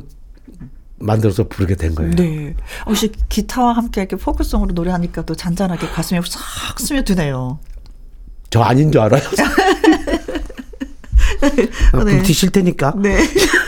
[0.99, 2.12] 만들어서 부르게 된 거예요.
[2.12, 2.55] 네.
[2.86, 7.59] 혹시 기타와 함께 이렇게 포크송으로 노래하니까 또 잔잔하게 가슴에 싹 스며드네요.
[8.51, 9.22] 저 아닌 줄 알아요?
[11.92, 12.16] 아, 네.
[12.16, 12.94] 불티실 테니까.
[12.96, 13.18] 네.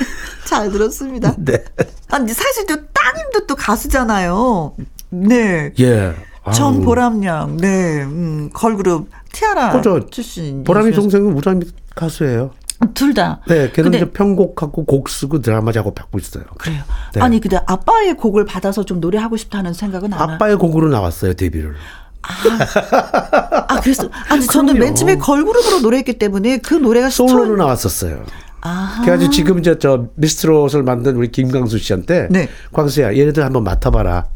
[0.46, 1.34] 잘 들었습니다.
[1.38, 1.64] 네.
[2.08, 4.74] 아니, 사실 또 따님도 또 가수잖아요.
[5.10, 5.72] 네.
[5.78, 6.14] 예.
[6.52, 10.08] 전보람양, 네, 음, 걸그룹 티아라 그렇죠.
[10.10, 10.64] 출신.
[10.64, 12.50] 보람이 동생은 우람이 가수예요.
[12.94, 13.40] 둘 다.
[13.46, 16.44] 네, 걔는 이제 편곡하고 곡 쓰고 드라마 작업하고 있어요.
[16.58, 16.82] 그래요.
[17.14, 17.20] 네.
[17.20, 21.74] 아니 근데 아빠의 곡을 받아서 좀 노래하고 싶다는 생각은 안 아빠의 곡으로 나왔어요 데뷔를.
[22.22, 27.56] 아, 아 그래서 아니 저는 맨 처음에 걸그룹으로 노래했기 때문에 그 노래가 솔로로 시청...
[27.56, 28.24] 나왔었어요.
[28.62, 29.00] 아.
[29.02, 32.48] 그래가지고 지금 이제 저 미스트롯을 만든 우리 김광수 씨한테 네.
[32.72, 34.26] 광수야 얘네들 한번 맡아봐라.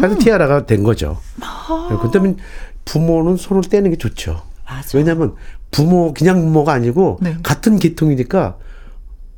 [0.00, 1.18] 그래서 티아라가 된 거죠.
[1.40, 1.98] 아.
[2.02, 2.36] 그때면
[2.84, 4.42] 부모는 손을 떼는 게 좋죠.
[4.66, 4.98] 맞아.
[4.98, 5.34] 왜냐하면
[5.70, 7.36] 부모 그냥 부모가 아니고 네.
[7.42, 8.56] 같은 계통이니까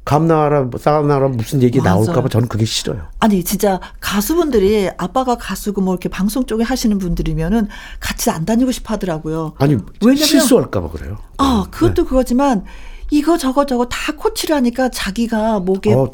[0.04, 1.80] 감나라 싸나라 무슨 얘기.
[1.80, 3.02] 나올까봐 저는 그게 싫어요.
[3.20, 7.68] 아니 진짜 가수분들이 아빠가 가수고 뭐 이렇게 방송 쪽에 하시는 분들이면은
[8.00, 9.52] 같이 안 다니고 싶어 하더라고요.
[9.58, 11.18] 아니 왜냐면 실수할까봐 그래요.
[11.38, 12.08] 아 그것도 네.
[12.08, 12.64] 그거지만
[13.12, 16.10] 이거 저거 저거 다 코치를 하니까 자기가 목에 어,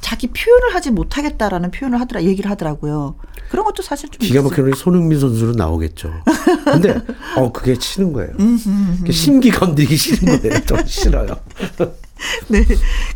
[0.00, 3.16] 자기 표현을 하지 못하겠다라는 표현을 하더라 얘기를 하더라고요.
[3.50, 6.10] 그런 것도 사실 좀 기가 막히는 손흥민 선수는 나오겠죠.
[6.64, 6.98] 근데
[7.36, 8.32] 어 그게 치는 거예요.
[9.12, 10.60] 심기 건드기 싫은 거예요.
[10.64, 11.36] 좀 싫어요.
[12.48, 12.64] 네.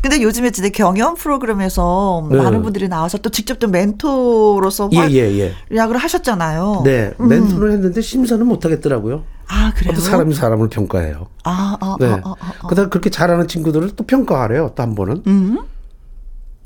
[0.02, 2.36] 근데 요즘에 진짜 경연 프로그램에서 네.
[2.36, 5.54] 많은 분들이 나와서 또 직접 또 멘토로서 예, 예, 예.
[5.74, 6.82] 약을 하셨잖아요.
[6.84, 7.12] 네.
[7.18, 7.72] 멘토를 음.
[7.74, 9.22] 했는데 심사는 못 하겠더라고요.
[9.48, 9.94] 아, 그래요?
[9.96, 11.26] 사람이 사람을 평가해요.
[11.44, 12.06] 아, 아, 네.
[12.06, 12.66] 아, 아, 아, 아.
[12.68, 14.72] 그다음 그렇게 잘하는 친구들을 또 평가하래요.
[14.74, 15.22] 또 한 번은.
[15.26, 15.58] 음?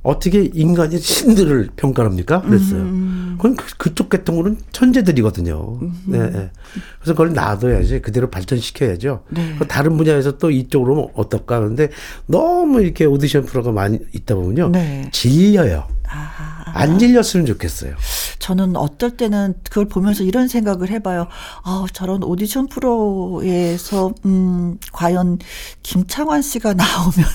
[0.03, 2.42] 어떻게 인간이 신들을 평가합니까?
[2.42, 2.80] 그랬어요.
[2.80, 3.34] 음.
[3.36, 5.78] 그건 그, 쪽 계통으로는 천재들이거든요.
[5.80, 6.03] 음.
[6.07, 6.50] 네, 네.
[6.98, 9.24] 그래서 그걸 놔둬야지 그대로 발전시켜야죠.
[9.30, 9.59] 네.
[9.68, 11.88] 다른 분야에서 또 이쪽으로 어떨까 하는데
[12.26, 14.68] 너무 이렇게 오디션 프로가 많이 있다 보면요.
[14.70, 15.09] 네.
[15.12, 15.86] 질려요.
[16.09, 16.53] 아.
[16.74, 17.94] 안 질렸으면 좋겠어요.
[18.38, 21.28] 저는 어떨 때는 그걸 보면서 이런 생각을 해봐요.
[21.64, 25.38] 아, 저런 오디션 프로에서, 음, 과연
[25.82, 27.26] 김창완 씨가 나오면.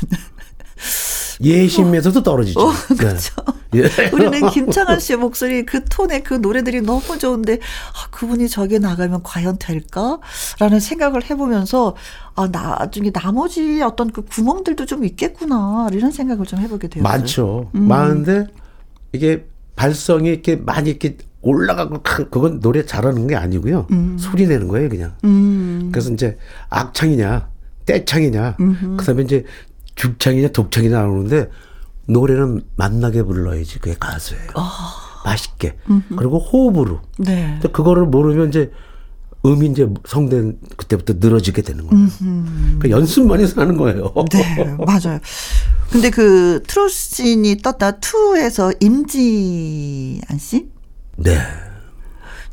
[1.43, 2.59] 예심에서도 떨어지죠.
[2.59, 3.35] 어, 그렇죠.
[3.71, 3.83] 네.
[4.13, 9.57] 우리는 김창완 씨의 목소리 그 톤의 그 노래들이 너무 좋은데 아, 그분이 저게 나가면 과연
[9.59, 11.95] 될까라는 생각을 해보면서
[12.35, 17.03] 아 나중에 나머지 어떤 그 구멍들도 좀 있겠구나 이런 생각을 좀 해보게 돼요.
[17.03, 17.69] 많죠.
[17.75, 17.87] 음.
[17.87, 18.47] 많은데
[19.11, 23.87] 이게 발성이 이렇게 많이 이렇게 올라가고 그건 노래 잘하는 게 아니고요.
[23.91, 24.17] 음.
[24.19, 25.13] 소리 내는 거예요, 그냥.
[25.23, 25.89] 음.
[25.91, 26.37] 그래서 이제
[26.69, 27.47] 악창이냐,
[27.85, 28.97] 떼창이냐, 음흠.
[28.97, 29.45] 그다음에 이제
[29.97, 31.49] 죽창이냐 독창이냐 나오는데
[32.05, 34.51] 노래는 만나게 불러야지 그게 가수예요.
[34.55, 34.63] 어.
[35.25, 35.77] 맛있게.
[35.89, 36.15] 음흠.
[36.15, 37.01] 그리고 호흡으로.
[37.17, 37.59] 네.
[37.73, 38.71] 그거를 모르면 이제
[39.45, 42.07] 음이 이제 성된 그때부터 늘어지게 되는 거예요.
[42.79, 44.13] 그 연습만 해서 하는 거예요.
[44.31, 45.19] 네, 맞아요.
[45.91, 50.69] 근데 그 트롯신이 떴다 2에서 임지안 씨?
[51.17, 51.37] 네.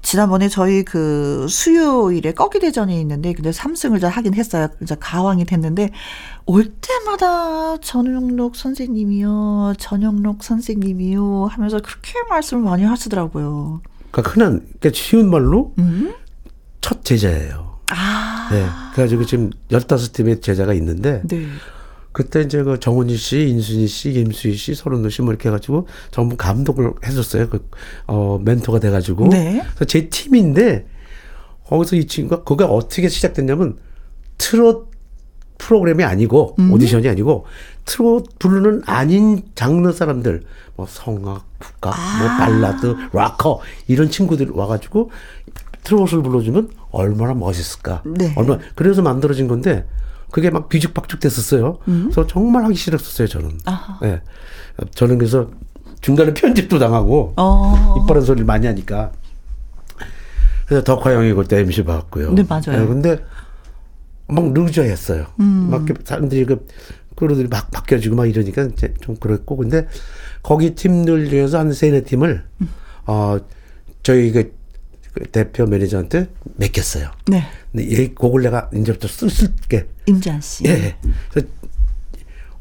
[0.05, 4.69] 지난번에 저희 그 수요일에 꺾기 대전이 있는데 근데 3승을 잘 하긴 했어요.
[4.83, 5.91] 이제 가왕이 됐는데
[6.45, 13.81] 올 때마다 전영록 선생님이요, 전영록 선생님이요 하면서 그렇게 말씀을 많이 하시더라고요.
[14.11, 16.15] 그러니까 흔한 그러니까 쉬운 말로 음?
[16.83, 17.79] 첫 제자예요.
[17.91, 18.49] 아.
[18.53, 18.67] 네.
[18.93, 21.47] 그래가지고 지금 15팀의 제자가 있는데 네.
[22.15, 26.37] 그때 이제 그 정원희 씨, 인순이 씨, 김수희 씨, 설운도 씨 뭐 이렇게 해가지고 전부
[26.37, 27.49] 감독을 해줬어요.
[27.49, 27.69] 그,
[28.07, 29.29] 어, 멘토가 돼가지고.
[29.31, 29.61] 네.
[29.75, 30.87] 그래서 제 팀인데
[31.67, 33.79] 거기서 이 친구가 그게 어떻게 시작됐냐면
[34.39, 34.93] 트롯
[35.59, 36.73] 프로그램이 아니고 음.
[36.73, 37.47] 오디션이 아니고
[37.85, 40.45] 트롯 부르는 아닌 장르 사람들
[40.77, 42.19] 뭐 성악, 국악, 뭐 아.
[42.21, 45.11] 뭐 발라드, 락커 이런 친구들 와가지고
[45.83, 48.03] 트롯을 불러주면 얼마나 멋있을까.
[48.07, 48.33] 네.
[48.37, 49.85] 얼마 그래서 만들어진 건데
[50.35, 51.79] 그게 막 뒤죽박죽 됐었어요.
[51.87, 52.11] 음.
[52.11, 53.61] 그래서 정말 하기 싫었었어요 저는.
[54.03, 54.07] 예.
[54.09, 54.23] 네.
[54.93, 55.49] 저는 그래서
[56.01, 57.95] 중간에 편집도 당하고 어.
[58.03, 59.13] 이빨은 소리를 많이 하니까.
[60.67, 62.33] 그래서 덕화 형이 그때 MC 받았고요.
[62.33, 62.81] 네 맞아요.
[62.81, 63.25] 네, 근데
[64.27, 65.25] 막 루저했어요.
[65.39, 65.69] 음.
[65.71, 66.67] 막 사람들이 그
[67.15, 69.87] 그루들이 막 바뀌어지고 막 이러니까 이제 좀 그랬고 근데
[70.43, 72.69] 거기 팀들 중에서 한 세네 팀을 음.
[73.07, 73.39] 어
[74.03, 74.53] 저희 그
[75.33, 77.11] 대표 매니저한테 맡겼어요.
[77.29, 77.45] 네.
[77.73, 79.87] 근데 이 곡을 내가 이제부터 쓸쓸게.
[80.07, 80.65] 임지한 씨.
[80.67, 80.97] 예.
[81.31, 81.49] 그래서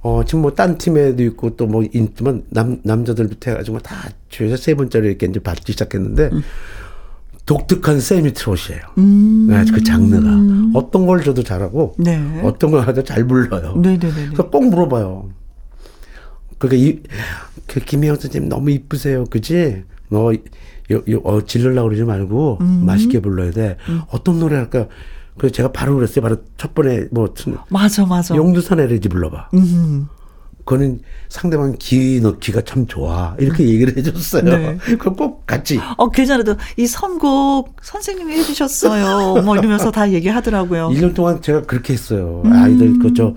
[0.01, 4.76] 어 지금 뭐 딴 팀에도 있고 또 뭐 있지만 남 남자들부터 해가지고 다 주에서 세
[4.76, 6.41] 번째로 이렇게 이제 받기 시작했는데 음.
[7.45, 8.82] 독특한 세미 트롯이에요.
[8.99, 9.47] 음.
[9.49, 10.30] 네, 그 장르가
[10.80, 12.41] 어떤 걸 줘도 잘하고 네.
[12.43, 13.76] 어떤 걸 하도 잘 불러요.
[13.78, 14.14] 네네네.
[14.28, 15.30] 그래서 꼭 물어봐요.
[16.60, 17.01] 그러니까 이
[17.66, 19.84] 그 김혜영 선생님 너무 이쁘세요, 그지?
[20.10, 20.32] 너
[20.92, 22.84] 요, 요, 어, 질르려고 그러지 말고 음.
[22.86, 23.78] 맛있게 불러야 돼.
[23.90, 24.02] 음.
[24.10, 24.88] 어떤 노래 할까?
[25.38, 26.22] 그래서 제가 바로 그랬어요.
[26.22, 27.34] 바로 첫 번에 뭐
[27.70, 28.36] 맞아 맞아.
[28.36, 29.50] 용두산 에레지 불러봐.
[29.54, 30.08] 음.
[30.66, 33.36] 그거는 상대방 기 넣기가 참 좋아.
[33.38, 34.44] 이렇게 얘기를 해줬어요.
[34.44, 34.78] 네.
[34.98, 35.80] 그럼 꼭 같이.
[35.98, 39.42] 어, 그전에도 이 선곡 선생님이 해주셨어요.
[39.44, 40.90] 뭐 이러면서 다 얘기하더라고요.
[40.90, 42.44] 1년 동안 제가 그렇게 했어요.
[42.46, 42.54] 음.
[42.54, 43.36] 아이들 그저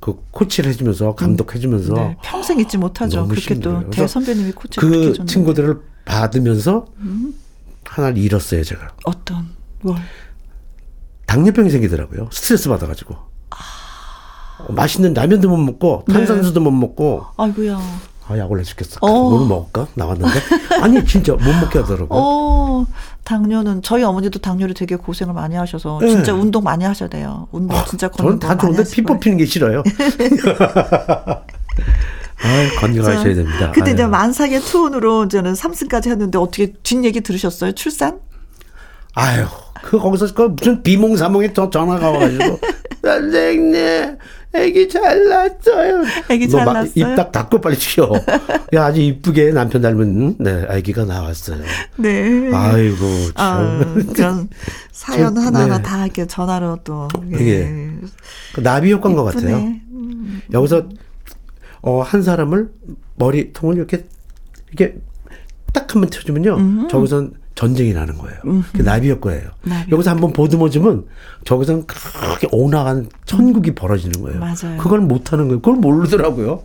[0.00, 2.16] 그 코치를 해주면서 감독해주면서 네.
[2.22, 3.26] 평생 잊지 못하죠.
[3.26, 7.34] 그렇게 또 대선배님이 코치 그 친구들을 받으면서 음.
[7.84, 8.88] 하나를 잃었어요 제가.
[9.04, 9.48] 어떤
[9.82, 9.98] 뭘?
[11.26, 12.28] 당뇨병이 생기더라고요.
[12.32, 13.14] 스트레스 받아가지고.
[13.50, 13.56] 아...
[14.70, 16.14] 맛있는 라면도 못 먹고 네.
[16.14, 16.64] 탄산수도 네.
[16.64, 17.26] 못 먹고.
[17.36, 17.78] 아이고야.
[18.28, 18.98] 아, 약 올라 죽겠어.
[19.00, 19.30] 어.
[19.30, 19.88] 뭘 먹을까?
[19.94, 20.38] 나왔는데.
[20.82, 22.08] 아니, 진짜 못 먹게 하더라고요.
[22.10, 22.86] 어,
[23.24, 26.08] 당뇨는, 저희 어머니도 당뇨를 되게 고생을 많이 하셔서, 네.
[26.08, 27.48] 진짜 운동 많이 하셔야 돼요.
[27.52, 29.82] 운동 아, 진짜 저는 다 좋은데 피 뽑히는 게 싫어요.
[32.42, 33.72] 아, 건강하셔야 됩니다.
[33.72, 37.72] 그때 이제 만삭의 투혼으로 저는 3승까지 했는데 어떻게 뒷얘기 들으셨어요?
[37.72, 38.20] 출산?
[39.14, 39.46] 아유,
[39.82, 42.60] 그 거기서 그 무슨 비몽사몽에 저 전화가 와가지고
[43.02, 44.16] 선생님,
[44.54, 46.04] 애기 잘 낳았어요.
[46.30, 46.90] 애기 잘 낳았어요.
[46.94, 48.10] 입딱 닫고 빨리 쉬어.
[48.74, 51.62] 야, 아주 이쁘게 남편 닮은 네 아기가 나왔어요.
[51.96, 52.50] 네.
[52.52, 53.80] 아이고 아,
[54.14, 54.48] 그런
[54.92, 55.82] 사연 저, 하나하나 네.
[55.82, 57.90] 다 이렇게 전화로 또 이게 예.
[58.54, 59.56] 그 나비 효과인 것 같아요.
[59.56, 60.42] 음.
[60.52, 60.88] 여기서
[61.82, 62.72] 어, 한 사람을
[63.16, 64.06] 머리통을 이렇게
[64.70, 64.98] 이렇게
[65.72, 66.56] 딱 한 번 쳐주면요.
[66.56, 66.88] 음.
[66.88, 68.38] 저기선 전쟁이 나는 거예요.
[68.72, 69.50] 그 나비였 거예요.
[69.64, 69.90] 나비.
[69.90, 71.06] 여기서 한번 보듬어주면
[71.44, 74.38] 저기서는 그렇게 오나간 천국이 벌어지는 거예요.
[74.38, 74.78] 맞아요.
[74.78, 75.60] 그걸 못하는 거예요.
[75.60, 76.62] 그걸 모르더라고요.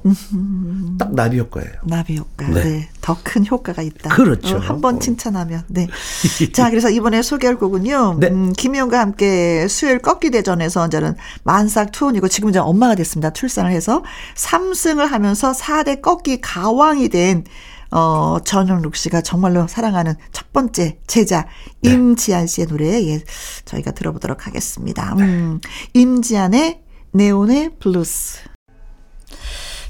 [1.00, 1.72] 딱 나비 효과예요.
[1.88, 2.48] 나비 효과.
[2.48, 2.64] 네.
[2.64, 2.89] 네.
[3.02, 4.16] 더 큰 효과가 있다.
[4.16, 4.58] 그렇죠.
[4.58, 5.64] 어, 한번 칭찬하면.
[5.68, 5.88] 네.
[6.54, 8.18] 자, 그래서 이번에 소개할 곡은요.
[8.20, 8.28] 네.
[8.28, 13.34] 음, 김희영과 함께 수요일 꺾기 대전에서 이제는 만삭 투혼이고 지금 이제 엄마가 됐습니다.
[13.34, 14.04] 출산을 해서
[14.36, 17.46] 3승을 하면서 4대 꺾기 가왕이 된
[17.94, 21.46] 어, 전영록 씨가 정말로 사랑하는 첫 번째 제자
[21.82, 21.91] 네.
[21.91, 23.22] 임지한 씨의 노래 예,
[23.66, 25.14] 저희가 들어보도록 하겠습니다.
[25.20, 25.62] 음,
[25.94, 26.82] 임지한의
[27.12, 28.39] 네온의 블루스.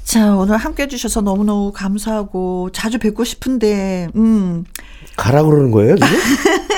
[0.04, 4.64] 자, 오늘 함께 해주셔서 너무너무 감사하고 자주 뵙고 싶은데, 음.
[5.16, 6.08] 가라 그러는 거예요, 지금?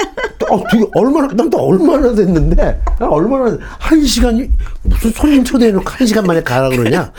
[0.51, 4.49] 어, 되게 얼마나, 난또 얼마나 됐는데, 얼마나, 한 시간이,
[4.83, 7.13] 무슨 손님 초대해놓고 한 시간 만에 가라 그러냐?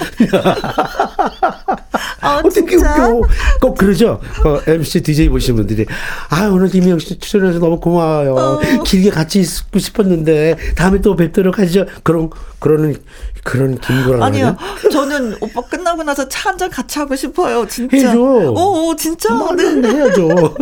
[2.23, 3.21] 어, 어떻게 웃겨.
[3.61, 4.19] 꼭 그러죠?
[4.45, 5.85] 어, MC DJ 보시는 분들이,
[6.29, 8.35] 아, 오늘 김희영 씨 출연해서 너무 고마워요.
[8.35, 8.59] 어.
[8.83, 11.85] 길게 같이 있고 싶었는데, 다음에 또 뵙도록 하죠.
[12.03, 12.95] 그런, 그러는,
[13.47, 14.25] 그런 김구라.
[14.25, 14.55] 아니요.
[14.91, 17.65] 저는 오빠 끝나고 나서 차 한 잔 같이 하고 싶어요.
[17.67, 17.95] 진짜.
[17.95, 18.19] 해줘.
[18.19, 19.29] 오, 오 진짜.
[19.55, 19.87] 네.
[19.89, 20.27] 해야죠.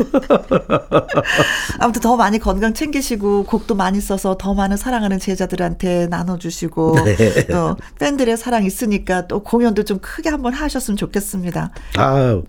[1.80, 7.48] 아무튼 더 많이 건강 챙기시고 곡도 많이 써서 더 많은 사랑하는 제자들한테 나눠주시고 네.
[7.48, 11.72] 또 팬들의 사랑 있으니까 또 공연도 좀 크게 한번 하셨으면 좋겠습니다.
[11.98, 12.42] 아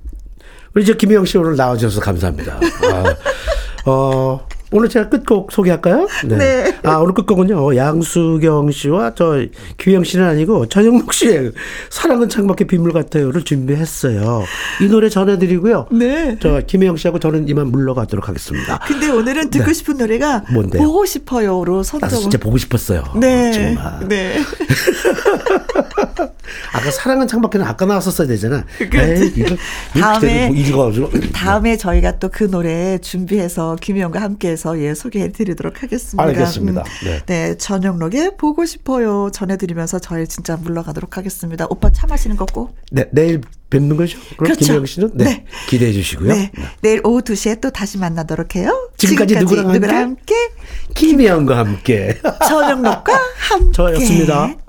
[0.75, 2.61] 우리 저 김혜영 씨 오늘 나와주셔서 감사합니다.
[2.93, 3.15] 아,
[3.91, 6.09] 어 오늘 제가 끝곡 소개할까요?
[6.27, 6.37] 네.
[6.37, 6.77] 네.
[6.85, 7.77] 아, 오늘 끝곡은요.
[7.77, 9.45] 양수경 씨와 저
[9.79, 11.53] 규영 씨는 아니고 전영록 씨의
[11.91, 14.45] 사랑은 창밖의 빗물 같아요를 준비했어요.
[14.83, 15.87] 이 노래 전해드리고요.
[15.93, 16.37] 네.
[16.41, 18.79] 저 김혜영 씨하고 저는 이만 물러가도록 하겠습니다.
[18.87, 19.73] 근데 오늘은 듣고 네.
[19.73, 20.83] 싶은 노래가 뭔데요?
[20.83, 22.09] 보고 싶어요로 선정.
[22.09, 23.05] 아, 진짜 보고 싶었어요.
[23.17, 23.53] 네.
[23.53, 24.09] 정말.
[24.09, 24.37] 네.
[26.73, 28.65] 아까 사랑은 창밖에는 아까 나왔었어야 되잖아.
[28.81, 29.57] 에이, 이거,
[29.99, 30.53] 다음에.
[31.33, 36.23] 다음에 저희가 또 그 노래 준비해서 김혜영과 함께 해서 예, 소개해 드리도록 하겠습니다.
[36.23, 36.81] 알겠습니다.
[36.81, 37.23] 음, 네.
[37.27, 37.57] 네.
[37.57, 39.31] 저녁록에 보고 싶어요.
[39.33, 41.67] 전해 드리면서 저희 진짜 물러가도록 하겠습니다.
[41.71, 42.75] 오빠 차 마시는 거 꼭.
[42.91, 43.41] 네, 내일
[43.71, 44.19] 뵙는 거죠?
[44.37, 44.65] 그럼 그렇죠.
[44.65, 45.45] 김영 씨는 네, 네.
[45.69, 46.33] 기대해 주시고요.
[46.33, 46.51] 네.
[46.57, 46.65] 네.
[46.81, 48.91] 내일 오후 2시에 또 다시 만나도록 해요.
[48.97, 50.35] 지금까지, 지금까지 누구랑, 누구랑 함께?
[50.95, 52.19] 김혜영과 함께.
[52.49, 53.13] 저녁록과
[53.49, 53.73] 함께.
[53.73, 54.66] 저였습니다.